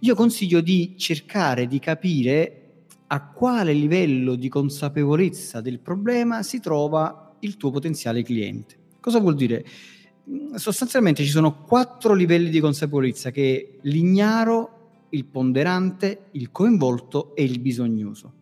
[0.00, 2.62] io consiglio di cercare di capire
[3.06, 8.76] a quale livello di consapevolezza del problema si trova il tuo potenziale cliente.
[9.00, 9.64] Cosa vuol dire?
[10.54, 17.60] Sostanzialmente ci sono quattro livelli di consapevolezza che l'ignaro, il ponderante, il coinvolto e il
[17.60, 18.32] bisognoso.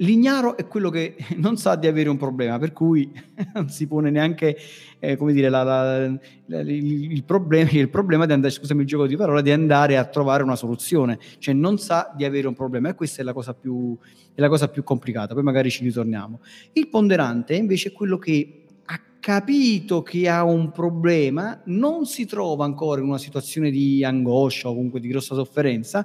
[0.00, 3.10] L'ignaro è quello che non sa di avere un problema, per cui
[3.54, 4.56] non si pone neanche,
[4.98, 6.08] eh, come dire, la, la,
[6.46, 9.96] la, il, il, problema, il, problema, di andare, scusami il gioco di parole, di andare
[9.96, 13.32] a trovare una soluzione, cioè non sa di avere un problema e questa è la
[13.32, 13.96] cosa più,
[14.34, 16.40] la cosa più complicata, poi magari ci ritorniamo.
[16.72, 22.66] Il ponderante invece è quello che ha capito che ha un problema, non si trova
[22.66, 26.04] ancora in una situazione di angoscia o comunque di grossa sofferenza,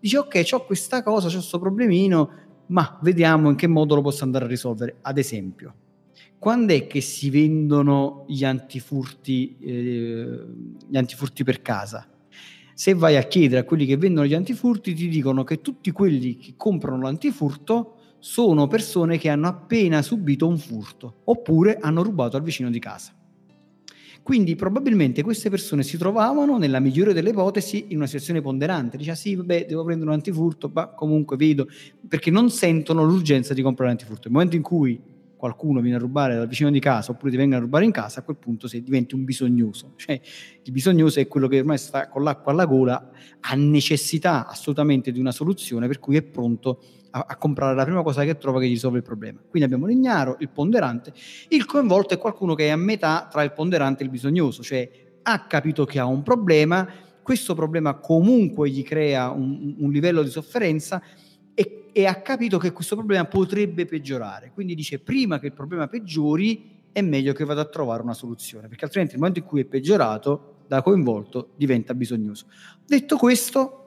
[0.00, 4.24] dice ok, ho questa cosa, ho questo problemino, ma vediamo in che modo lo posso
[4.24, 4.96] andare a risolvere.
[5.02, 5.74] Ad esempio,
[6.38, 10.44] quando è che si vendono gli antifurti, eh,
[10.88, 12.06] gli antifurti per casa?
[12.74, 16.36] Se vai a chiedere a quelli che vendono gli antifurti, ti dicono che tutti quelli
[16.36, 22.42] che comprano l'antifurto sono persone che hanno appena subito un furto oppure hanno rubato al
[22.42, 23.17] vicino di casa.
[24.28, 28.98] Quindi probabilmente queste persone si trovavano, nella migliore delle ipotesi, in una situazione ponderante.
[28.98, 31.66] Dice, ah sì, vabbè, devo prendere un antifurto, ma comunque vedo,
[32.06, 34.24] perché non sentono l'urgenza di comprare l'antifurto.
[34.24, 35.00] Nel momento in cui
[35.34, 38.20] qualcuno viene a rubare dal vicino di casa oppure ti vengono a rubare in casa,
[38.20, 39.94] a quel punto sei, diventi un bisognoso.
[39.96, 40.20] Cioè,
[40.62, 43.10] il bisognoso è quello che ormai sta con l'acqua alla gola,
[43.40, 46.76] ha necessità assolutamente di una soluzione, per cui è pronto a,
[47.10, 49.40] a comprare la prima cosa che trova che gli risolve il problema.
[49.48, 51.12] Quindi abbiamo l'ignaro, il ponderante,
[51.48, 54.88] il coinvolto è qualcuno che è a metà tra il ponderante e il bisognoso, cioè
[55.22, 56.88] ha capito che ha un problema,
[57.22, 61.02] questo problema comunque gli crea un, un livello di sofferenza,
[61.54, 64.52] e, e ha capito che questo problema potrebbe peggiorare.
[64.54, 68.68] Quindi dice prima che il problema peggiori è meglio che vada a trovare una soluzione,
[68.68, 72.46] perché altrimenti nel momento in cui è peggiorato, da coinvolto, diventa bisognoso.
[72.86, 73.77] Detto questo,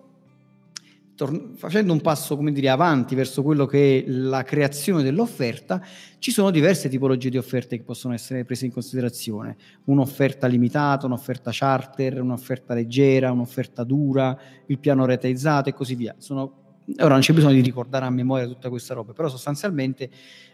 [1.21, 5.79] tor- facendo un passo, come dire, avanti verso quello che è la creazione dell'offerta,
[6.17, 9.55] ci sono diverse tipologie di offerte che possono essere prese in considerazione.
[9.85, 16.15] Un'offerta limitata, un'offerta charter, un'offerta leggera, un'offerta dura, il piano reteizzato e così via.
[16.17, 16.57] Sono
[16.97, 20.05] Ora non c'è bisogno di ricordare a memoria tutta questa roba, però sostanzialmente,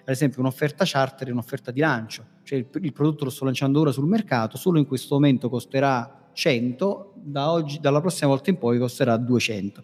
[0.01, 3.79] ad esempio, un'offerta charter è un'offerta di lancio, cioè il, il, prodotto lo sto lanciando
[3.79, 8.57] ora sul mercato, solo in questo momento costerà 100, da oggi, dalla prossima volta in
[8.57, 9.83] poi costerà 200.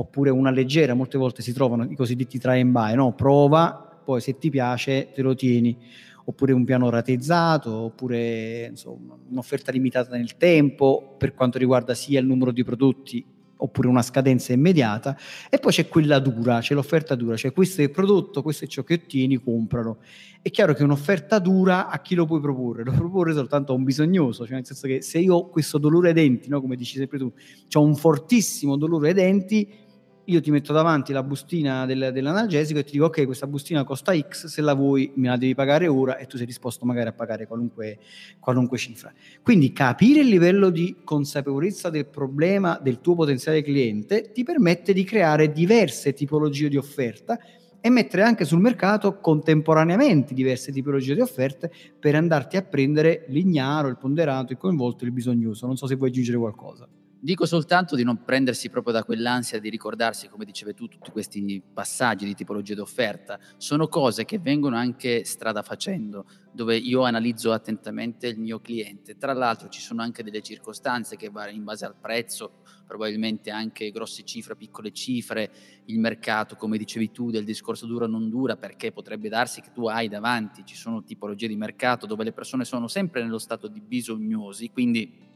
[0.00, 3.12] Oppure una leggera, molte volte si trovano i cosiddetti try and buy, no?
[3.12, 5.76] prova, poi se ti piace te lo tieni.
[6.24, 12.26] Oppure un piano rateizzato, oppure insomma, un'offerta limitata nel tempo per quanto riguarda sia il
[12.26, 13.24] numero di prodotti
[13.62, 15.16] oppure una scadenza immediata,
[15.48, 18.68] e poi c'è quella dura, c'è l'offerta dura, cioè questo è il prodotto, questo è
[18.68, 19.98] ciò che ottieni, compralo.
[20.40, 22.84] È chiaro che un'offerta dura a chi lo puoi proporre?
[22.84, 26.08] Lo proporre soltanto a un bisognoso, cioè nel senso che se io ho questo dolore
[26.08, 27.30] ai denti, no, come dici sempre tu,
[27.72, 29.88] ho un fortissimo dolore ai denti,
[30.30, 34.16] io ti metto davanti la bustina del, dell'analgesico e ti dico ok questa bustina costa
[34.16, 37.12] X, se la vuoi me la devi pagare ora e tu sei disposto magari a
[37.12, 37.98] pagare qualunque,
[38.38, 39.12] qualunque cifra.
[39.42, 45.02] Quindi capire il livello di consapevolezza del problema del tuo potenziale cliente ti permette di
[45.04, 47.38] creare diverse tipologie di offerta
[47.80, 53.88] e mettere anche sul mercato contemporaneamente diverse tipologie di offerte per andarti a prendere l'ignaro,
[53.88, 55.66] il ponderato, il coinvolto, il bisognoso.
[55.66, 56.86] Non so se vuoi aggiungere qualcosa.
[57.22, 61.62] Dico soltanto di non prendersi proprio da quell'ansia di ricordarsi, come dicevi tu, tutti questi
[61.70, 63.38] passaggi di tipologia d'offerta.
[63.58, 69.18] Sono cose che vengono anche strada facendo, dove io analizzo attentamente il mio cliente.
[69.18, 73.90] Tra l'altro ci sono anche delle circostanze che variano in base al prezzo, probabilmente anche
[73.90, 75.50] grosse cifre, piccole cifre,
[75.84, 79.72] il mercato, come dicevi tu, del discorso dura o non dura, perché potrebbe darsi che
[79.74, 83.68] tu hai davanti, ci sono tipologie di mercato dove le persone sono sempre nello stato
[83.68, 85.28] di bisognosi, quindi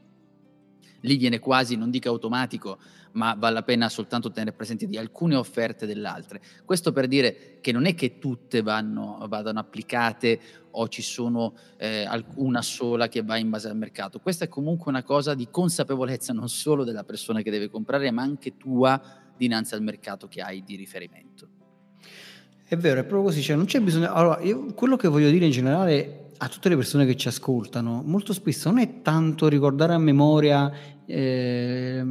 [1.04, 2.78] lì viene quasi, non dico automatico,
[3.12, 6.40] ma vale la pena soltanto tenere presente di alcune offerte delle altre.
[6.64, 10.40] Questo per dire che non è che tutte vanno, vadano applicate
[10.72, 14.18] o ci sono eh, una sola che va in base al mercato.
[14.18, 18.22] Questa è comunque una cosa di consapevolezza non solo della persona che deve comprare, ma
[18.22, 19.00] anche tua
[19.36, 21.48] dinanzi al mercato che hai di riferimento.
[22.66, 24.12] È vero, è proprio così, cioè non c'è bisogno...
[24.12, 28.02] Allora, io, quello che voglio dire in generale a tutte le persone che ci ascoltano,
[28.04, 30.72] molto spesso non è tanto ricordare a memoria
[31.06, 32.04] eh,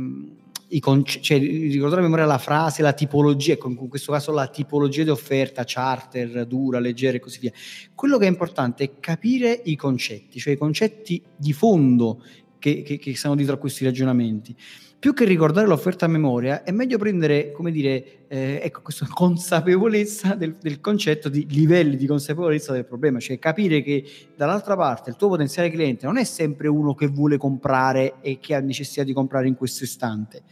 [0.79, 5.03] conce- cioè, ricordare a memoria la frase, la tipologia, ecco, in questo caso la tipologia
[5.03, 7.51] di offerta, charter, dura, leggera e così via.
[7.93, 12.23] Quello che è importante è capire i concetti, cioè i concetti di fondo
[12.57, 14.55] che, che, che stanno dietro a questi ragionamenti
[15.03, 20.33] più che ricordare l'offerta a memoria, è meglio prendere, come dire, eh, ecco, questa consapevolezza
[20.33, 25.17] del, del, concetto di livelli di consapevolezza del problema, cioè capire che dall'altra parte il
[25.17, 29.11] tuo potenziale cliente non è sempre uno che vuole comprare e che ha necessità di
[29.11, 30.43] comprare in questo istante,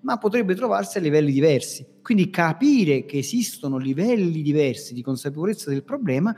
[0.00, 1.84] ma potrebbe trovarsi a livelli diversi.
[2.00, 6.34] Quindi capire che esistono livelli diversi di consapevolezza del problema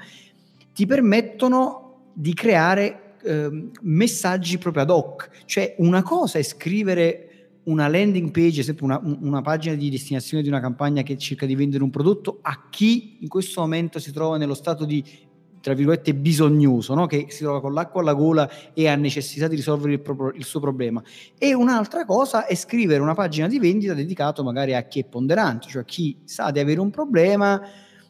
[0.75, 7.27] ti permettono di creare eh, messaggi proprio ad hoc, cioè una cosa è scrivere
[7.71, 11.55] una landing page, esempio una, una, pagina di destinazione di una campagna che cerca di
[11.55, 15.03] vendere un prodotto a chi in questo momento si trova nello stato di
[15.61, 17.07] tra virgolette bisognoso, no?
[17.07, 20.45] che si trova con l'acqua alla gola e ha necessità di risolvere il, pro- il,
[20.45, 21.03] suo problema.
[21.39, 25.69] E un'altra cosa è scrivere una pagina di vendita dedicata magari a chi è ponderante,
[25.69, 27.61] cioè a chi sa di avere un problema,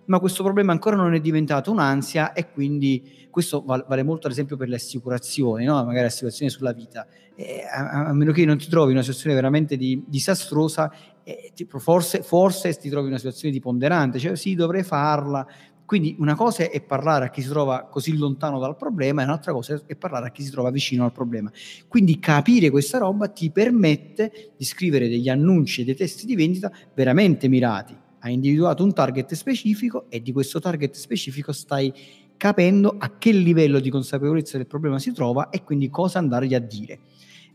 [0.05, 4.57] ma questo problema ancora non è diventato un'ansia e quindi questo vale, molto ad esempio
[4.57, 5.85] per le assicurazioni, no?
[5.85, 7.07] magari assicurazioni sulla vita
[7.41, 10.93] eh, a, a, meno che non ti trovi in una situazione veramente di, disastrosa,
[11.25, 15.47] eh, tipo, forse, forse ti trovi in una situazione di ponderante, cioè sì, dovrei farla.
[15.87, 19.53] Quindi una cosa è parlare a chi si trova così lontano dal problema e un'altra
[19.53, 21.51] cosa è parlare a chi si trova vicino al problema.
[21.89, 26.71] Quindi capire questa roba ti permette di scrivere degli annunci e dei testi di vendita
[26.95, 27.97] veramente mirati.
[28.21, 31.93] Hai individuato un target specifico e di questo target specifico stai
[32.37, 36.61] capendo a che livello di consapevolezza del problema si trova e quindi cosa andargli a
[36.61, 37.01] dire.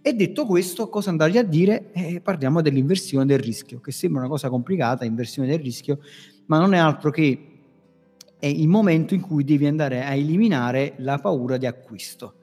[0.07, 1.89] E detto questo, cosa andargli a dire?
[1.91, 5.97] Eh, parliamo dell'inversione del rischio, che sembra una cosa complicata, inversione del rischio,
[6.45, 7.47] ma non è altro che
[8.37, 12.35] è il momento in cui devi andare a eliminare la paura di acquisto.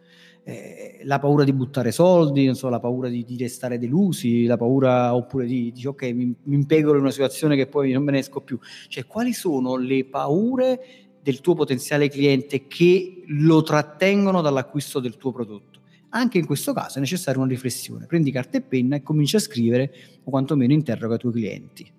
[0.43, 5.15] Eh, la paura di buttare soldi, so, la paura di, di restare delusi, la paura
[5.15, 8.19] oppure di, di ok, mi, mi impegro in una situazione che poi non me ne
[8.19, 8.59] esco più.
[8.89, 10.81] Cioè, quali sono le paure
[11.23, 15.72] del tuo potenziale cliente che lo trattengono dall'acquisto del tuo prodotto?
[16.15, 18.07] Anche in questo caso è necessaria una riflessione.
[18.07, 19.93] Prendi carta e penna e comincia a scrivere
[20.25, 21.91] o quantomeno interroga i tuoi clienti.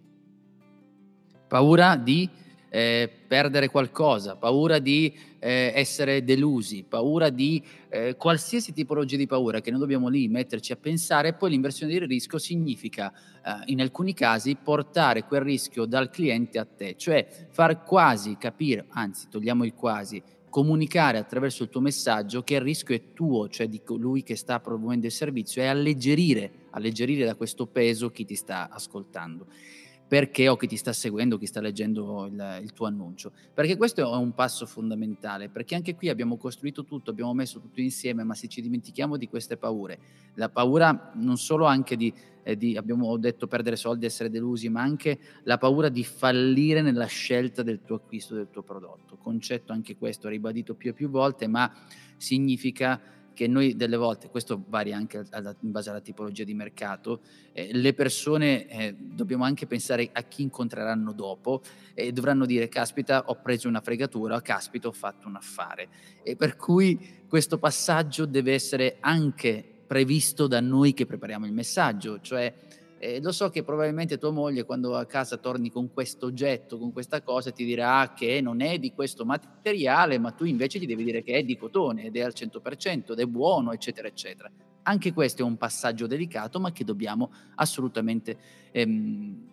[1.47, 2.30] Paura di
[2.70, 9.61] eh, perdere qualcosa, paura di eh, essere delusi, paura di eh, qualsiasi tipologia di paura
[9.61, 14.14] che noi dobbiamo lì metterci a pensare, poi l'inversione del rischio significa eh, in alcuni
[14.14, 19.74] casi portare quel rischio dal cliente a te, cioè far quasi capire, anzi togliamo il
[19.76, 20.22] quasi,
[20.53, 24.59] comunicare attraverso il tuo messaggio che il rischio è tuo, cioè di colui che sta
[24.59, 29.47] promuovendo il servizio, e alleggerire, alleggerire da questo peso chi ti sta ascoltando
[30.14, 33.32] perché o chi ti sta seguendo, chi sta leggendo il, il, tuo annuncio.
[33.51, 37.82] Perché questo è un passo fondamentale, perché anche qui abbiamo costruito tutto, abbiamo messo tutto
[37.82, 39.97] insieme, ma se ci dimentichiamo di queste paure,
[40.36, 44.84] la paura non solo anche di, eh, di abbiamo detto, perdere soldi, essere delusi, ma
[44.84, 49.18] anche la paura di fallire nella scelta del tuo acquisto del tuo prodotto.
[49.18, 51.74] Concetto anche questo ribadito più e più volte, ma
[52.18, 53.01] significa
[53.34, 57.21] che noi delle volte, questo varia anche alla, in base alla tipologia di mercato,
[57.51, 61.61] eh, le persone eh, dobbiamo anche pensare a chi incontreranno dopo
[61.93, 65.88] e dovranno dire caspita ho preso una fregatura, caspita ho fatto un affare.
[66.23, 72.19] E per cui questo passaggio deve essere anche previsto da noi che prepariamo il messaggio,
[72.21, 72.53] cioè
[73.03, 76.93] eh, lo so che probabilmente tua moglie quando a casa torni con questo oggetto, con
[76.93, 81.03] questa cosa, ti dirà che non è di questo materiale, ma tu invece gli devi
[81.03, 84.49] dire che è di cotone ed è al 100% ed è buono, eccetera, eccetera.
[84.83, 88.37] Anche questo è un passaggio delicato, ma che dobbiamo assolutamente
[88.71, 89.49] ehm,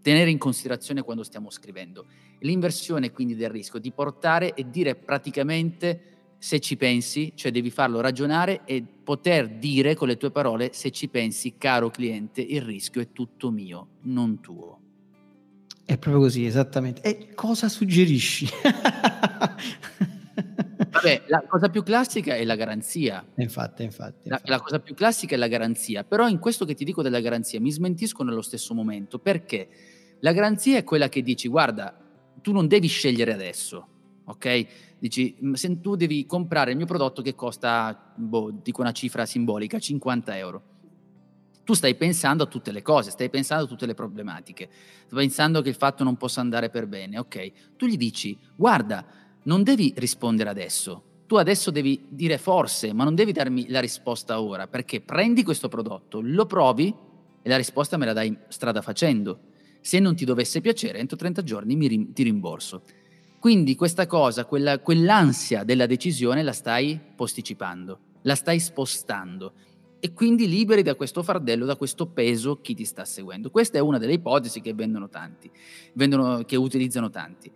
[0.00, 2.06] tenere in considerazione quando stiamo scrivendo.
[2.38, 8.00] L'inversione quindi del rischio di portare e dire praticamente se ci pensi, cioè devi farlo
[8.00, 13.00] ragionare e poter dire con le tue parole se ci pensi, caro cliente, il rischio
[13.00, 14.80] è tutto mio, non tuo.
[15.84, 17.00] È proprio così, esattamente.
[17.02, 18.48] E cosa suggerisci?
[20.90, 23.24] Vabbè, la cosa più classica è la garanzia.
[23.36, 24.28] Infatti, infatti, infatti.
[24.28, 27.20] La, la, cosa più classica è la garanzia, però in questo che ti dico della
[27.20, 29.68] garanzia mi smentisco nello stesso momento, perché
[30.20, 31.96] la garanzia è quella che dici, guarda,
[32.40, 33.86] tu non devi scegliere adesso,
[34.24, 34.66] ok?
[34.98, 39.78] Dici, se tu devi comprare il mio prodotto che costa, boh, dico una cifra simbolica,
[39.78, 40.62] 50 euro.
[41.64, 44.68] Tu stai pensando a tutte le cose, stai pensando a tutte le problematiche,
[45.06, 47.76] stai pensando che il fatto non possa andare per bene, ok?
[47.76, 49.04] Tu gli dici, guarda,
[49.42, 54.40] non devi rispondere adesso, tu adesso devi dire forse, ma non devi darmi la risposta
[54.40, 56.94] ora, perché prendi questo prodotto, lo provi
[57.42, 59.40] e la risposta me la dai strada facendo.
[59.80, 62.82] Se non ti dovesse piacere, entro 30 giorni mi, ti rimborso.
[63.46, 69.52] Quindi questa cosa, quella, quell'ansia della decisione la stai posticipando, la stai spostando
[70.00, 73.50] e quindi liberi da questo fardello, da questo peso chi ti sta seguendo.
[73.50, 75.48] Questa è una delle ipotesi che vendono tanti,
[75.92, 77.48] vendono, che utilizzano tanti.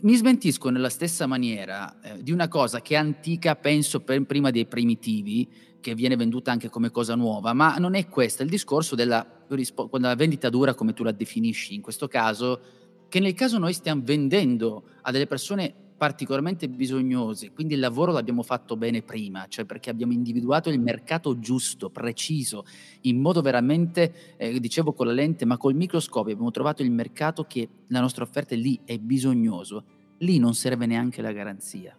[0.00, 4.50] Mi smentisco nella stessa maniera eh, di una cosa che è antica, penso per, prima
[4.50, 5.46] dei primitivi,
[5.82, 9.26] che viene venduta anche come cosa nuova, ma non è questo, è il discorso della,
[9.46, 12.83] della vendita dura come tu la definisci, in questo caso
[13.14, 18.42] che nel caso noi stiamo vendendo a delle persone particolarmente bisognose, quindi il lavoro l'abbiamo
[18.42, 22.64] fatto bene prima, cioè perché abbiamo individuato il mercato giusto, preciso,
[23.02, 27.44] in modo veramente, eh, dicevo con la lente, ma col microscopio abbiamo trovato il mercato
[27.44, 29.84] che la nostra offerta è lì, è bisognoso,
[30.18, 31.96] lì non serve neanche la garanzia.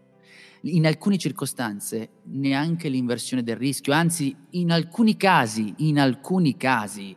[0.63, 7.16] In alcune circostanze neanche l'inversione del rischio, anzi in alcuni casi, in alcuni casi,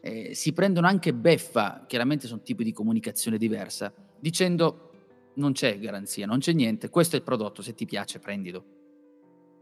[0.00, 4.90] eh, si prendono anche beffa, chiaramente sono tipi di comunicazione diversa, dicendo
[5.34, 8.76] non c'è garanzia, non c'è niente, questo è il prodotto, se ti piace prendilo.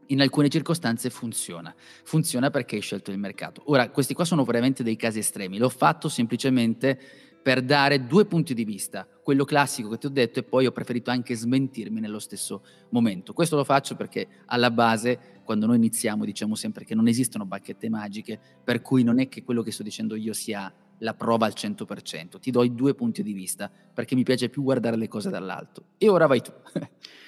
[0.07, 1.74] In alcune circostanze funziona,
[2.05, 3.62] funziona perché hai scelto il mercato.
[3.66, 6.99] Ora, questi qua sono veramente dei casi estremi, l'ho fatto semplicemente
[7.47, 10.72] per dare due punti di vista, quello classico che ti ho detto e poi ho
[10.72, 13.32] preferito anche smentirmi nello stesso momento.
[13.32, 17.88] Questo lo faccio perché alla base, quando noi iniziamo, diciamo sempre che non esistono bacchette
[17.88, 21.55] magiche, per cui non è che quello che sto dicendo io sia la prova al
[21.57, 25.30] 100%, ti do i due punti di vista perché mi piace più guardare le cose
[25.30, 25.84] dall'alto.
[25.97, 26.53] E ora vai tu.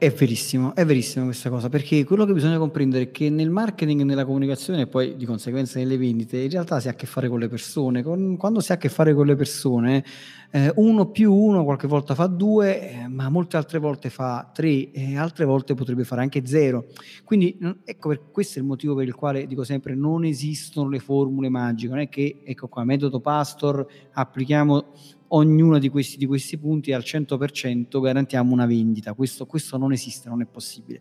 [0.00, 4.02] È verissimo, è verissimo questa cosa, perché quello che bisogna comprendere è che nel marketing,
[4.02, 7.28] nella comunicazione e poi di conseguenza nelle vendite, in realtà si ha a che fare
[7.28, 8.04] con le persone.
[8.04, 10.04] Con, quando si ha a che fare con le persone,
[10.52, 14.92] eh, uno più uno qualche volta fa due, eh, ma molte altre volte fa tre
[14.92, 16.84] e altre volte potrebbe fare anche zero.
[17.24, 21.00] Quindi ecco, per, questo è il motivo per il quale dico sempre non esistono le
[21.00, 24.92] formule magiche, non è che, ecco qua, metodo Pastor, applichiamo
[25.28, 29.12] ognuno di questi, di questi punti al 100% garantiamo una vendita.
[29.14, 31.00] Questo, questo non esiste, non è possibile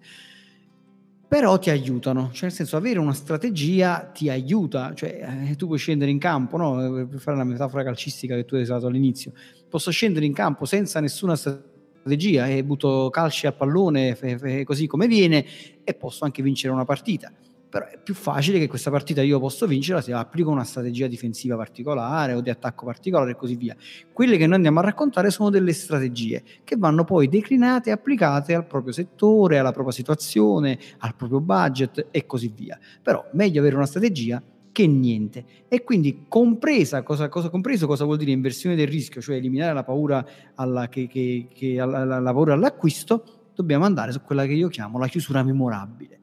[1.28, 5.78] però ti aiutano, cioè nel senso avere una strategia ti aiuta, cioè eh, tu puoi
[5.78, 7.06] scendere in campo, no?
[7.06, 9.34] per fare la metafora calcistica che tu hai usato all'inizio,
[9.68, 14.18] posso scendere in campo senza nessuna strategia e butto calci al pallone
[14.64, 15.46] così come viene
[15.84, 17.30] e posso anche vincere una partita
[17.70, 21.56] però è più facile che questa partita io posso vincerla se applico una strategia difensiva
[21.58, 23.76] particolare o di attacco particolare e così via.
[24.14, 28.54] Quelle che noi andiamo a raccontare sono delle strategie che vanno poi declinate e applicate
[28.54, 32.80] al proprio settore, alla propria situazione, al proprio budget e così via.
[33.02, 34.42] Però meglio avere una strategia
[34.72, 35.46] che niente.
[35.68, 39.84] E quindi compresa, cosa, cosa, compreso cosa vuol dire inversione del rischio, cioè eliminare la
[39.84, 44.68] paura, alla, che, che, che, alla, la paura all'acquisto, dobbiamo andare su quella che io
[44.68, 46.20] chiamo la chiusura memorabile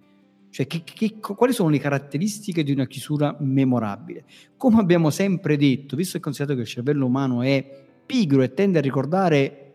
[0.55, 4.25] cioè, che, che, quali sono le caratteristiche di una chiusura memorabile?
[4.57, 8.79] Come abbiamo sempre detto, visto e considerato che il cervello umano è pigro e tende
[8.79, 9.73] a ricordare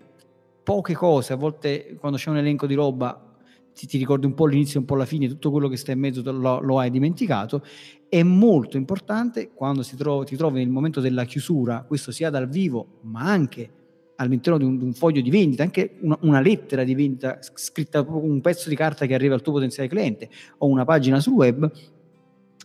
[0.64, 3.36] poche cose, a volte quando c'è un elenco di roba
[3.76, 6.00] ti, ti ricordi un po' l'inizio un po' la fine, tutto quello che sta in
[6.00, 7.62] mezzo lo, lo hai dimenticato,
[8.08, 12.48] è molto importante quando si trova, ti trovi nel momento della chiusura, questo sia dal
[12.48, 13.79] vivo ma anche
[14.20, 18.04] all'interno di un, di un, foglio di vendita, anche una, una, lettera di vendita scritta
[18.04, 21.34] proprio un pezzo di carta che arriva al tuo potenziale cliente o una pagina sul
[21.34, 21.72] web,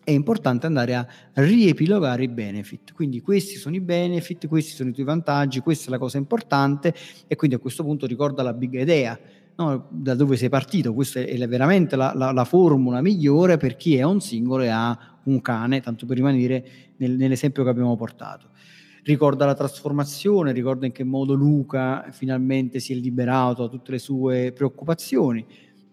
[0.02, 2.92] è importante andare a riepilogare i benefit.
[2.92, 6.92] Quindi questi sono i benefit, questi sono i tuoi vantaggi, questa è la cosa importante
[7.26, 9.18] e quindi a questo punto ricorda la big idea.
[9.56, 13.94] No, da dove sei partito, questa è veramente la, la, la, formula migliore per chi
[13.94, 16.64] è un singolo e ha un cane, tanto per rimanere
[16.96, 18.48] nel, nell'esempio che abbiamo portato
[19.04, 23.98] ricorda la trasformazione, ricorda in che modo Luca finalmente si è liberato da tutte le
[23.98, 25.44] sue preoccupazioni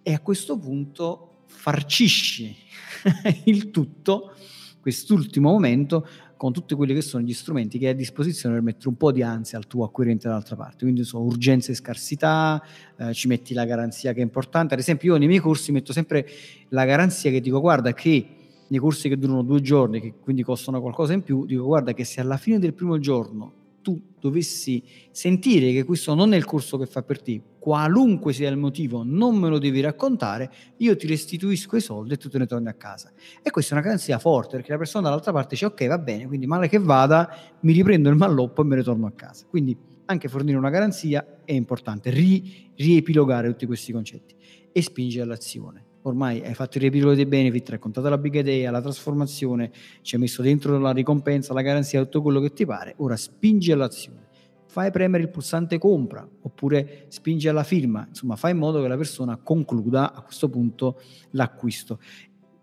[0.02, 2.56] e a questo punto farcisce
[3.46, 4.34] il tutto,
[4.80, 6.08] quest'ultimo momento,
[6.38, 9.12] con tutti quelli che sono gli strumenti che hai a disposizione per mettere un po'
[9.12, 10.78] di ansia al tuo acquirente dall'altra parte.
[10.80, 12.60] Quindi sono urgenza e scarsità,
[12.98, 14.74] eh, ci metti la garanzia che è importante.
[14.74, 16.28] Ad esempio io nei miei corsi metto sempre
[16.70, 18.41] la garanzia che dico guarda che
[18.72, 22.06] nei corsi che durano due giorni, che quindi costano qualcosa in più, dico guarda che
[22.06, 26.78] se alla fine del primo giorno tu dovessi sentire che questo non è il corso
[26.78, 31.06] che fa per te, qualunque sia il motivo, non me lo devi raccontare, io ti
[31.06, 33.12] restituisco i soldi e tu te ne torni a casa.
[33.42, 36.28] E questa è una garanzia forte perché la persona dall'altra parte dice ok va bene,
[36.28, 37.30] quindi male che vada,
[37.62, 39.46] mi riprendo il malloppo e me ne torno a casa.
[39.50, 44.34] Quindi anche fornire una garanzia è importante, ri, riepilogare tutti questi concetti
[44.72, 48.72] e spingere all'azione ormai hai fatto il riepilogo dei benefit, hai contato la big idea,
[48.72, 49.72] la trasformazione,
[50.02, 53.72] ci hai messo dentro la ricompensa, la garanzia, tutto quello che ti pare, ora spingi
[53.72, 54.30] all'azione.
[54.66, 58.96] Fai premere il pulsante compra oppure spingi alla firma, insomma fai in modo che la
[58.96, 62.00] persona concluda a questo punto l'acquisto.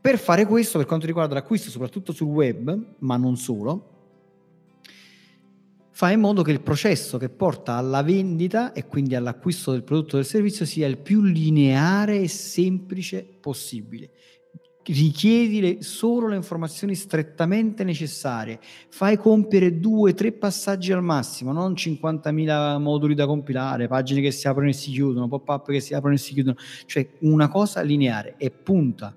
[0.00, 3.97] Per fare questo, per quanto riguarda l'acquisto, soprattutto sul web, ma non solo,
[5.98, 10.14] fa in modo che il processo che porta alla vendita e quindi all'acquisto del prodotto
[10.14, 14.10] o del servizio sia il più lineare e semplice possibile.
[14.84, 22.78] Richiedi solo le informazioni strettamente necessarie, fai compiere due, tre passaggi al massimo, non 50.000
[22.78, 26.18] moduli da compilare, pagine che si aprono e si chiudono, pop-up che si aprono e
[26.18, 29.16] si chiudono, cioè una cosa lineare e punta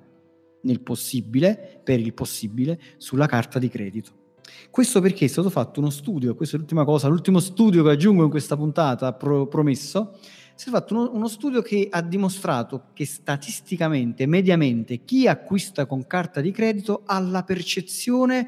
[0.62, 4.21] nel possibile, per il possibile, sulla carta di credito.
[4.70, 8.24] Questo perché è stato fatto uno studio, questa è l'ultima cosa, l'ultimo studio che aggiungo
[8.24, 13.06] in questa puntata, pro, promesso, è stato fatto uno, uno, studio che ha dimostrato che
[13.06, 18.48] statisticamente, mediamente, chi acquista con carta di credito ha la percezione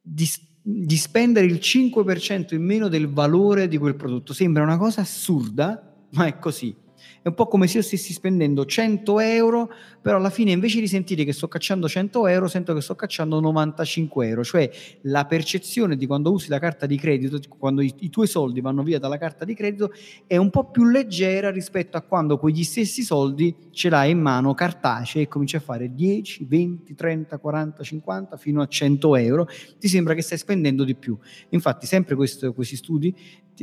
[0.00, 0.28] di,
[0.62, 4.32] di spendere il 5% in meno del valore di quel prodotto.
[4.32, 6.84] Sembra una cosa assurda, ma è così
[7.26, 9.68] è un po' come se io stessi spendendo 100 euro,
[10.00, 13.40] però alla fine invece di sentire che sto cacciando 100 euro, sento che sto cacciando
[13.40, 14.70] 95 euro, cioè
[15.02, 18.84] la percezione di quando usi la carta di credito, quando i, i tuoi soldi vanno
[18.84, 19.90] via dalla carta di credito,
[20.24, 24.54] è un po' più leggera rispetto a quando quegli stessi soldi ce l'hai in mano
[24.54, 29.48] cartacei e cominci a fare 10, 20, 30, 40, 50 fino a 100 euro,
[29.80, 31.18] ti sembra che stai spendendo di più.
[31.48, 33.12] Infatti sempre questo, questi studi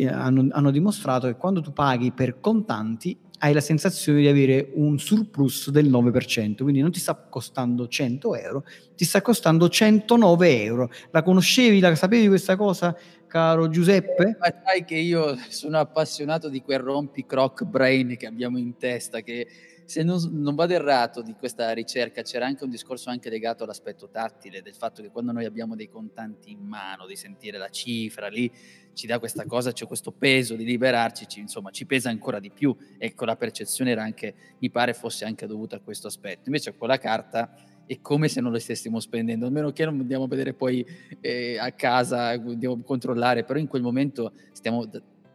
[0.01, 4.97] hanno, hanno dimostrato che quando tu paghi per contanti hai la sensazione di avere un
[4.97, 8.63] surplus del 9%, quindi non ti sta costando 100 euro,
[8.95, 10.89] ti sta costando 109 euro.
[11.11, 12.95] La conoscevi, la sapevi questa cosa,
[13.27, 14.37] caro Giuseppe?
[14.39, 19.19] Ma sai che io sono appassionato di quel rompi croc brain che abbiamo in testa,
[19.19, 19.45] che
[19.85, 24.09] se non, non, vado errato di questa ricerca c'era anche un discorso anche legato all'aspetto
[24.09, 28.27] tattile, del fatto che quando noi abbiamo dei contanti in mano, di sentire la cifra
[28.27, 28.51] lì,
[28.93, 32.51] ci dà questa cosa, c'è questo peso di liberarci, ci, insomma ci pesa ancora di
[32.51, 32.75] più.
[32.97, 36.43] Ecco, la percezione era anche, mi pare fosse anche dovuta a questo aspetto.
[36.45, 37.53] Invece con la carta
[37.85, 40.85] è come se non lo stessimo spendendo, a meno che non andiamo a vedere poi
[41.19, 44.89] eh, a casa, andiamo a controllare, però in quel momento stiamo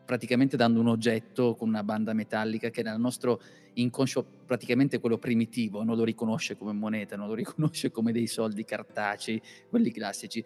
[0.09, 3.43] praticamente dando un oggetto con una banda metallica che nel nostro
[3.75, 8.65] inconscio praticamente quello primitivo, non lo riconosce come moneta, non lo riconosce come dei soldi
[8.65, 9.39] cartacei,
[9.69, 10.43] quelli classici.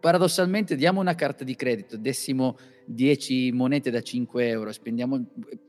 [0.00, 5.24] Paradossalmente diamo una carta di credito, dessimo 10 monete da 5 euro, spendiamo,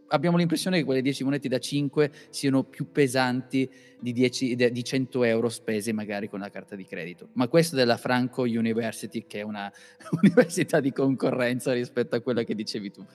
[0.07, 3.69] abbiamo l'impressione che quelle 10 monete da 5 siano più pesanti
[3.99, 7.29] di, 10, di 100 euro spese magari con la carta di credito.
[7.33, 9.71] Ma questo della Franco University, che è una
[10.21, 13.05] università di concorrenza rispetto a quella che dicevi tu.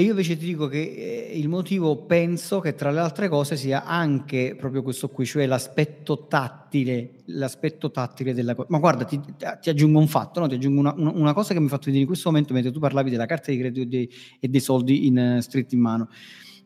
[0.00, 3.56] E io invece ti dico che eh, il motivo penso che tra le altre cose
[3.56, 8.68] sia anche proprio questo qui, cioè l'aspetto tattile, l'aspetto tattile della cosa.
[8.70, 10.46] Ma guarda, ti, ti, aggiungo un fatto, no?
[10.46, 12.78] ti aggiungo una, una, cosa che mi ha fatto vedere in questo momento mentre tu
[12.78, 16.10] parlavi della carta di credito e dei, e dei soldi in, uh, stretti in mano.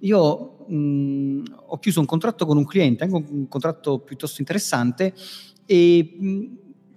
[0.01, 5.14] Io mh, ho chiuso un contratto con un cliente, anche un contratto piuttosto interessante,
[5.64, 6.45] e mh,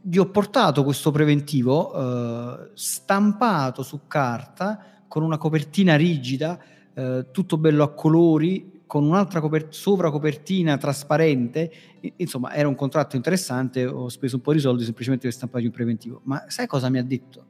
[0.02, 6.60] gli ho portato questo preventivo uh, stampato su carta con una copertina rigida,
[6.94, 11.72] eh, tutto bello a colori, con un'altra copert- sovracopertina trasparente.
[12.18, 15.72] Insomma, era un contratto interessante, ho speso un po' di soldi semplicemente per stampare un
[15.72, 16.20] preventivo.
[16.26, 17.46] Ma sai cosa mi ha detto?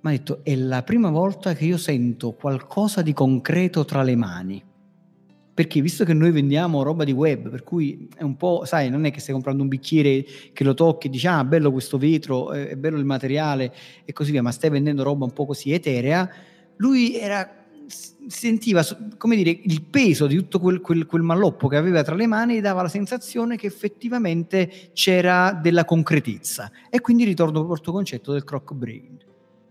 [0.00, 4.16] Mi ha detto, è la prima volta che io sento qualcosa di concreto tra le
[4.16, 4.67] mani.
[5.58, 9.06] Perché visto che noi vendiamo roba di web, per cui è un po', sai, non
[9.06, 12.52] è che stai comprando un bicchiere che lo tocchi e dici, ah, bello questo vetro,
[12.52, 16.30] è bello il materiale e così via, ma stai vendendo roba un po' così eterea,
[16.76, 17.66] lui era
[18.28, 18.86] sentiva
[19.16, 22.58] come dire il peso di tutto quel, quel, quel, malloppo che aveva tra le mani
[22.58, 26.70] e dava la sensazione che effettivamente c'era della concretezza.
[26.88, 29.18] E quindi ritorno al tuo concetto del croc brain.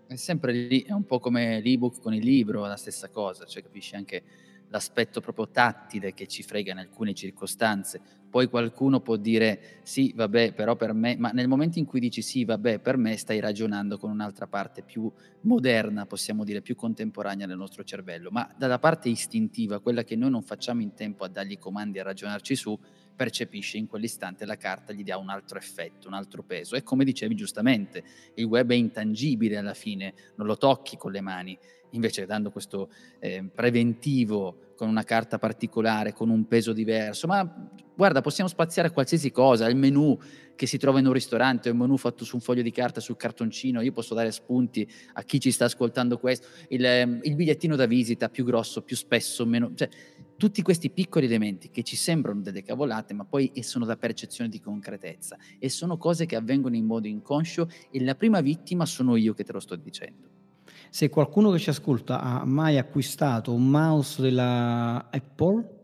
[0.06, 3.62] È sempre lì è un po' come l'ebook con il libro la stessa cosa cioè
[3.62, 4.24] capisci anche
[4.70, 8.02] l'aspetto proprio tattile che ci frega in alcune circostanze.
[8.30, 12.22] Poi qualcuno può dire sì, vabbè, però per me, ma nel momento in cui dici
[12.22, 15.12] sì, vabbè, per me stai ragionando con un'altra parte più
[15.42, 20.30] moderna, possiamo dire più contemporanea del nostro cervello, ma dalla parte istintiva, quella che noi
[20.30, 22.78] non facciamo in tempo a dargli comandi a ragionarci su,
[23.18, 26.76] percepisce in quell'istante la carta gli dà un altro effetto, un altro peso.
[26.76, 28.04] E come dicevi giustamente,
[28.36, 31.58] il web è intangibile alla fine, non lo tocchi con le mani,
[31.92, 38.22] invece dando questo eh, preventivo con una carta particolare, con un peso diverso, ma guarda,
[38.22, 40.18] possiamo spaziare qualsiasi cosa, il menù
[40.56, 43.16] che si trova in un ristorante, un menù fatto su un foglio di carta, sul
[43.16, 47.76] cartoncino, io posso dare spunti a chi ci sta ascoltando questo, il, ehm, il bigliettino
[47.76, 49.72] da visita più grosso, più spesso, meno...
[49.74, 49.90] Cioè,
[50.38, 54.60] tutti questi piccoli elementi che ci sembrano delle cavolate, ma poi sono da percezione di
[54.60, 59.34] concretezza e sono cose che avvengono in modo inconscio e la prima vittima sono io
[59.34, 60.47] che te lo sto dicendo.
[60.90, 65.76] Se qualcuno che ci ascolta ha mai acquistato un mouse della Apple,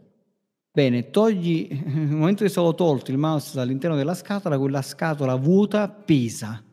[0.71, 5.87] bene, togli, nel momento che stato tolto il mouse dall'interno della scatola, quella scatola vuota
[5.89, 6.63] pesa.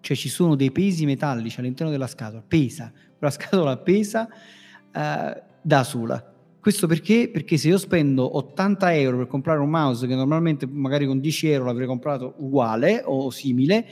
[0.00, 4.28] Cioè ci sono dei pesi metallici all'interno della scatola, pesa, quella scatola pesa
[4.92, 6.34] eh, da sola.
[6.60, 7.30] Questo perché?
[7.32, 11.48] Perché se io spendo 80 euro per comprare un mouse che normalmente magari con 10
[11.50, 13.86] euro l'avrei comprato uguale o simile,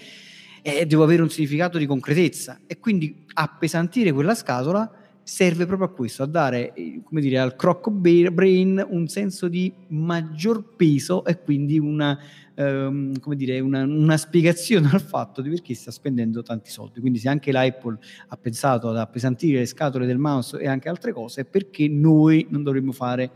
[0.66, 4.90] eh, devo avere un significato di concretezza e quindi appesantire quella scatola
[5.22, 6.72] serve proprio a questo, a dare
[7.04, 12.18] come dire, al croc brain un senso di maggior peso e quindi una,
[12.56, 16.98] ehm, come dire, una, una, spiegazione al fatto di perché sta spendendo tanti soldi.
[16.98, 21.12] Quindi se anche l'Apple ha pensato ad appesantire le scatole del mouse e anche altre
[21.12, 23.30] cose, perché noi non dovremmo fare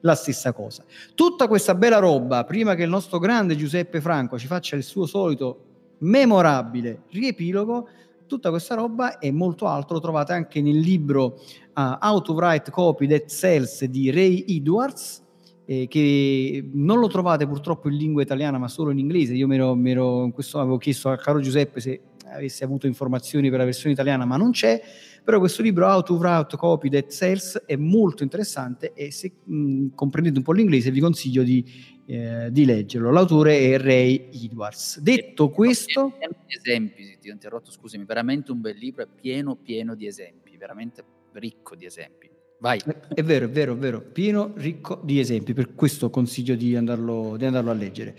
[0.00, 0.84] la stessa cosa.
[1.14, 5.06] Tutta questa bella roba, prima che il nostro grande Giuseppe Franco ci faccia il suo
[5.06, 5.65] solito
[5.98, 7.88] memorabile riepilogo.
[8.26, 11.40] Tutta questa roba e molto altro lo trovate anche nel libro
[11.74, 15.22] uh, How to Write Copy That Sells di Ray Edwards,
[15.64, 19.34] eh, che non lo trovate purtroppo in lingua italiana ma solo in inglese.
[19.34, 23.58] Io mi ero, ero, questo avevo chiesto a caro Giuseppe se avesse avuto informazioni per
[23.58, 24.80] la versione italiana, ma non c'è.
[25.22, 29.88] Però questo libro How to Write Copy That Sells è molto interessante e se mh,
[29.94, 31.64] comprendete un po' l'inglese vi consiglio di
[32.06, 33.10] eh, di leggerlo.
[33.10, 35.00] L'autore è Ray Edwards.
[35.00, 36.12] Detto questo...
[36.16, 40.06] Pieno di esempi, ti ho interrotto, scusami, veramente un bel libro, è pieno, pieno di
[40.06, 42.30] esempi, veramente ricco di esempi.
[42.58, 42.80] Vai.
[43.12, 47.36] È vero, è vero, è vero, pieno, ricco di esempi, per questo consiglio di andarlo,
[47.36, 48.16] di andarlo a leggere.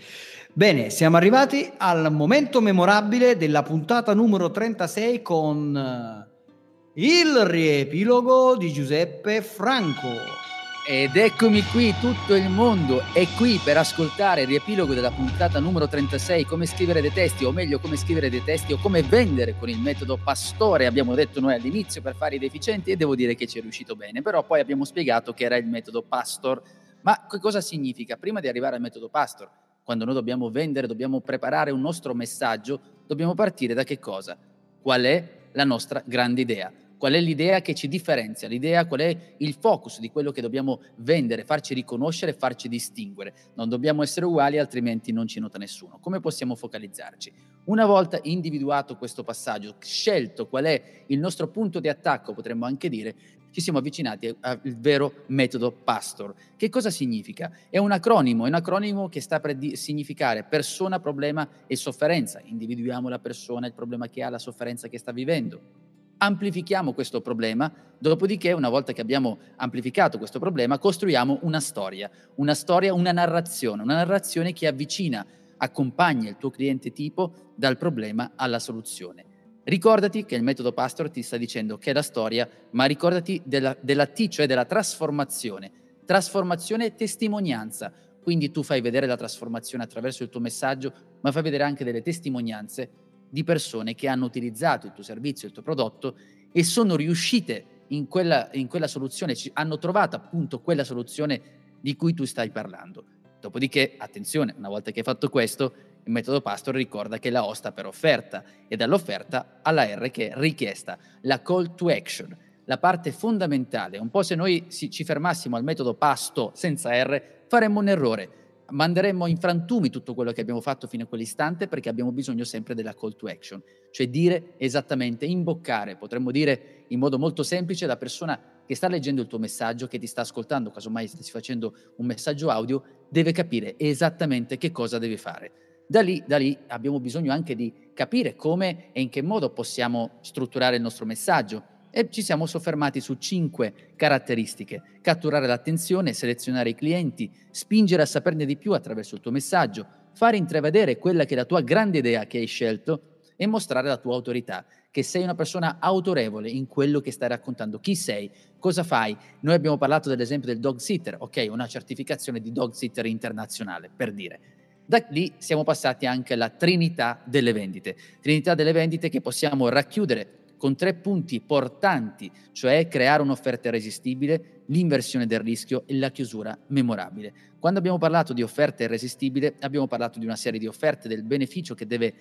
[0.52, 8.72] Bene, siamo arrivati al momento memorabile della puntata numero 36 con eh, il riepilogo di
[8.72, 10.47] Giuseppe Franco.
[10.90, 15.86] Ed eccomi qui, tutto il mondo è qui per ascoltare il riepilogo della puntata numero
[15.86, 19.68] 36, come scrivere dei testi, o meglio come scrivere dei testi o come vendere con
[19.68, 23.46] il metodo Pastore, abbiamo detto noi all'inizio per fare i deficienti e devo dire che
[23.46, 26.62] ci è riuscito bene, però poi abbiamo spiegato che era il metodo Pastor.
[27.02, 28.16] Ma che cosa significa?
[28.16, 29.50] Prima di arrivare al metodo Pastor,
[29.84, 34.38] quando noi dobbiamo vendere, dobbiamo preparare un nostro messaggio, dobbiamo partire da che cosa?
[34.80, 35.22] Qual è
[35.52, 36.72] la nostra grande idea?
[36.98, 38.48] Qual è l'idea che ci differenzia?
[38.48, 43.34] L'idea qual è il focus di quello che dobbiamo vendere, farci riconoscere, farci distinguere.
[43.54, 45.98] Non dobbiamo essere uguali, altrimenti non ci nota nessuno.
[46.00, 47.32] Come possiamo focalizzarci?
[47.66, 52.88] Una volta individuato questo passaggio, scelto qual è il nostro punto di attacco, potremmo anche
[52.88, 53.14] dire,
[53.52, 56.34] ci siamo avvicinati al vero metodo Pastor.
[56.56, 57.52] Che cosa significa?
[57.70, 62.40] È un acronimo, è un acronimo che sta per significare persona, problema e sofferenza.
[62.42, 65.86] Individuiamo la persona, il problema che ha, la sofferenza che sta vivendo
[66.18, 72.54] amplifichiamo questo problema, dopodiché una volta che abbiamo amplificato questo problema costruiamo una storia, una
[72.54, 75.24] storia, una narrazione, una narrazione che avvicina,
[75.56, 79.24] accompagna il tuo cliente tipo dal problema alla soluzione.
[79.64, 83.76] Ricordati che il metodo Pastor ti sta dicendo che è la storia, ma ricordati della,
[83.80, 85.70] della T, cioè della trasformazione.
[86.06, 87.92] Trasformazione e testimonianza.
[88.22, 92.00] Quindi tu fai vedere la trasformazione attraverso il tuo messaggio, ma fai vedere anche delle
[92.00, 96.16] testimonianze di persone che hanno utilizzato il tuo servizio, il tuo prodotto
[96.52, 101.40] e sono riuscite in quella, in quella soluzione, hanno trovato appunto quella soluzione
[101.80, 103.04] di cui tu stai parlando.
[103.40, 105.72] Dopodiché, attenzione, una volta che hai fatto questo,
[106.04, 110.30] il metodo Pastor ricorda che la O sta per offerta e dall'offerta alla R che
[110.30, 113.98] è richiesta, la call to action, la parte fondamentale.
[113.98, 118.30] Un po' se noi ci fermassimo al metodo Pasto senza R, faremmo un errore
[118.70, 122.74] manderemmo in frantumi tutto quello che abbiamo fatto fino a quell'istante perché abbiamo bisogno sempre
[122.74, 127.96] della call to action, cioè dire esattamente, imboccare, potremmo dire in modo molto semplice, la
[127.96, 132.06] persona che sta leggendo il tuo messaggio, che ti sta ascoltando, casomai stessi facendo un
[132.06, 135.52] messaggio audio, deve capire esattamente che cosa deve fare.
[135.86, 140.18] Da lì, da lì abbiamo bisogno anche di capire come e in che modo possiamo
[140.20, 144.82] strutturare il nostro messaggio e ci siamo soffermati su cinque caratteristiche.
[145.00, 150.36] Catturare l'attenzione, selezionare i clienti, spingere a saperne di più attraverso il tuo messaggio, fare
[150.36, 153.02] intravedere quella che è la tua grande idea che hai scelto
[153.36, 157.78] e mostrare la tua autorità, che sei una persona autorevole in quello che stai raccontando.
[157.78, 158.30] Chi sei?
[158.58, 159.16] Cosa fai?
[159.40, 164.12] Noi abbiamo parlato dell'esempio del dog sitter, ok, una certificazione di dog sitter internazionale, per
[164.12, 164.40] dire.
[164.84, 167.94] Da lì siamo passati anche alla trinità delle vendite.
[168.20, 175.26] Trinità delle vendite che possiamo racchiudere con tre punti portanti, cioè creare un'offerta irresistibile, l'inversione
[175.26, 177.32] del rischio e la chiusura memorabile.
[177.58, 181.74] Quando abbiamo parlato di offerta irresistibile, abbiamo parlato di una serie di offerte, del beneficio
[181.74, 182.14] che deve eh,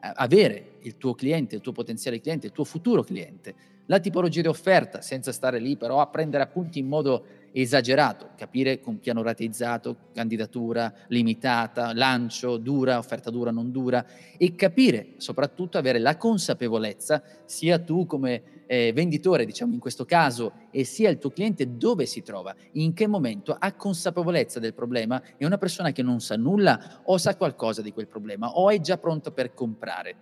[0.00, 3.54] avere il tuo cliente, il tuo potenziale cliente, il tuo futuro cliente.
[3.86, 8.80] La tipologia di offerta, senza stare lì però a prendere appunti in modo esagerato, capire
[8.80, 14.04] con piano rateizzato, candidatura limitata, lancio, dura, offerta dura, non dura
[14.36, 20.52] e capire, soprattutto avere la consapevolezza, sia tu come eh, venditore, diciamo in questo caso,
[20.70, 25.22] e sia il tuo cliente dove si trova, in che momento ha consapevolezza del problema,
[25.36, 28.80] è una persona che non sa nulla o sa qualcosa di quel problema o è
[28.80, 30.16] già pronto per comprare.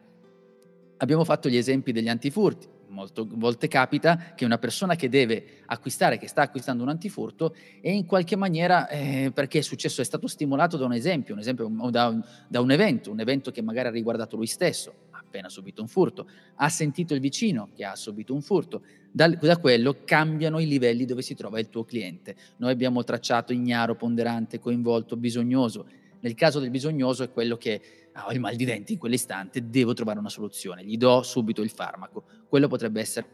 [0.96, 6.18] Abbiamo fatto gli esempi degli antifurti Molte volte capita che una persona che deve acquistare,
[6.18, 10.26] che sta acquistando un antifurto, e in qualche maniera, eh, perché è successo, è stato
[10.26, 13.88] stimolato da un esempio, un esempio da un, da un evento, un evento che magari
[13.88, 17.95] ha riguardato lui stesso, ha appena subito un furto, ha sentito il vicino che ha
[17.95, 18.82] subito un furto,
[19.12, 22.34] da, da, quello cambiano i livelli dove si trova il tuo cliente.
[22.57, 25.86] Noi abbiamo tracciato ignaro, ponderante, coinvolto, bisognoso.
[26.20, 29.68] Nel caso del bisognoso è quello che ah, ho il mal di denti in quell'istante,
[29.68, 32.24] devo trovare una soluzione, gli do subito il farmaco.
[32.48, 33.26] Quello potrebbe essere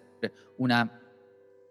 [0.56, 1.00] una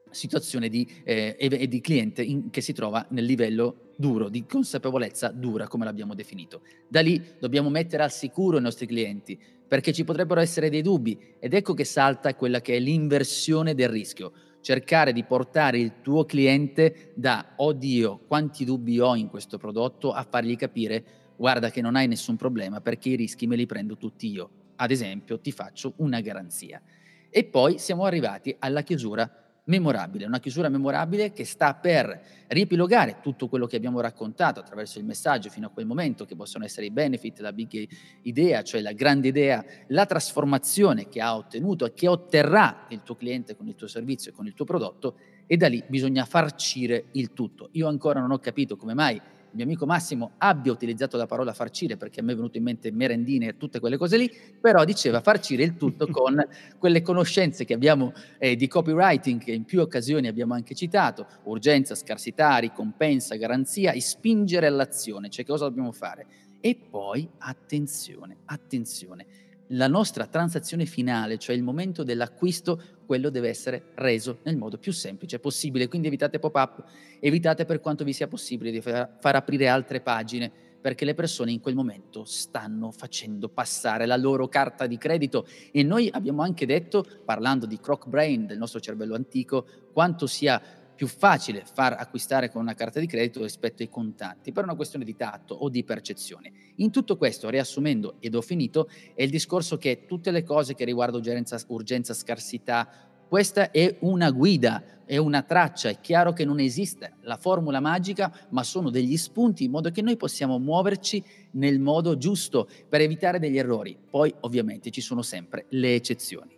[0.09, 5.68] situazione di, eh, di cliente in, che si trova nel livello duro, di consapevolezza dura,
[5.68, 6.61] come l'abbiamo definito.
[6.88, 9.38] Da lì dobbiamo mettere al sicuro i nostri clienti,
[9.68, 13.89] perché ci potrebbero essere dei dubbi ed ecco che salta quella che è l'inversione del
[13.89, 20.11] rischio, cercare di portare il tuo cliente da oddio, quanti dubbi ho in questo prodotto,
[20.11, 23.98] a fargli capire guarda che non hai nessun problema perché i rischi me li prendo
[23.98, 24.50] tutti io.
[24.78, 26.82] Ad esempio, ti faccio una garanzia.
[27.30, 29.30] E poi siamo arrivati alla chiusura
[29.66, 35.06] memorabile, una chiusura memorabile che sta per riepilogare tutto quello che abbiamo raccontato attraverso il
[35.06, 37.88] messaggio fino a quel momento, che possono essere i benefit, la big
[38.24, 43.16] idea, cioè la grande idea, la trasformazione che ha ottenuto e che otterrà il tuo
[43.16, 45.18] cliente con il tuo servizio e con il tuo prodotto,
[45.48, 47.70] e da lì bisogna farcire il tutto.
[47.74, 49.20] Io ancora non ho capito come mai
[49.56, 52.91] mio amico Massimo abbia utilizzato la parola farcire perché a me è venuto in mente
[52.91, 56.45] merendine e tutte quelle cose lì, però diceva farcire il tutto con
[56.78, 61.95] quelle conoscenze che abbiamo eh, di copywriting che in più occasioni abbiamo anche citato, urgenza,
[61.95, 66.28] scarsità, ricompensa, garanzia e spingere all'azione, cioè cosa dobbiamo fare.
[66.60, 69.26] E poi attenzione, attenzione
[69.70, 74.91] la nostra transazione finale, cioè il momento dell'acquisto, quello deve essere reso nel modo più
[74.91, 75.88] semplice possibile.
[75.88, 76.84] Quindi evitate pop-up,
[77.20, 80.51] evitate per quanto vi sia possibile di far aprire altre pagine,
[80.86, 85.82] perché le persone in quel momento stanno facendo passare la loro carta di credito e
[85.82, 90.62] noi abbiamo anche detto, parlando di croc brain del nostro cervello antico, quanto sia
[90.96, 95.06] più facile far acquistare con una carta di credito rispetto ai contanti, per una questione
[95.06, 96.52] di tatto o di percezione.
[96.76, 100.86] In tutto questo, riassumendo ed ho finito, è il discorso che tutte le cose che
[100.86, 102.89] riguardano urgenza, urgenza scarsità,
[103.28, 108.32] questa è una guida, è una traccia, è chiaro che non esiste la formula magica,
[108.50, 113.39] ma sono degli spunti in modo che noi possiamo muoverci nel modo giusto per evitare
[113.39, 113.98] degli errori.
[114.10, 116.55] Poi ovviamente ci sono sempre le eccezioni.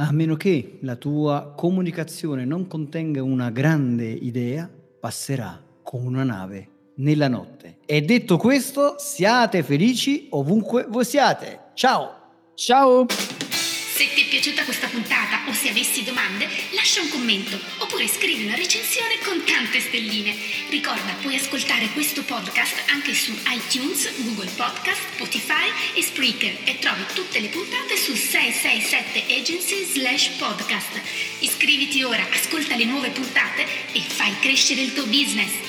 [0.00, 4.70] A meno che la tua comunicazione non contenga una grande idea,
[5.00, 6.68] passerà come una nave
[6.98, 7.78] nella notte.
[7.84, 11.70] E detto questo, siate felici ovunque voi siate.
[11.74, 12.14] Ciao!
[12.54, 13.06] Ciao!
[13.08, 18.54] Se ti è piaciuta questa puntata se avessi domande, lascia un commento oppure scrivi una
[18.54, 20.36] recensione con tante stelline.
[20.68, 27.04] Ricorda, puoi ascoltare questo podcast anche su iTunes, Google Podcast, Spotify e Spreaker e trovi
[27.12, 31.00] tutte le puntate su 667 agency slash podcast.
[31.40, 35.67] Iscriviti ora, ascolta le nuove puntate e fai crescere il tuo business.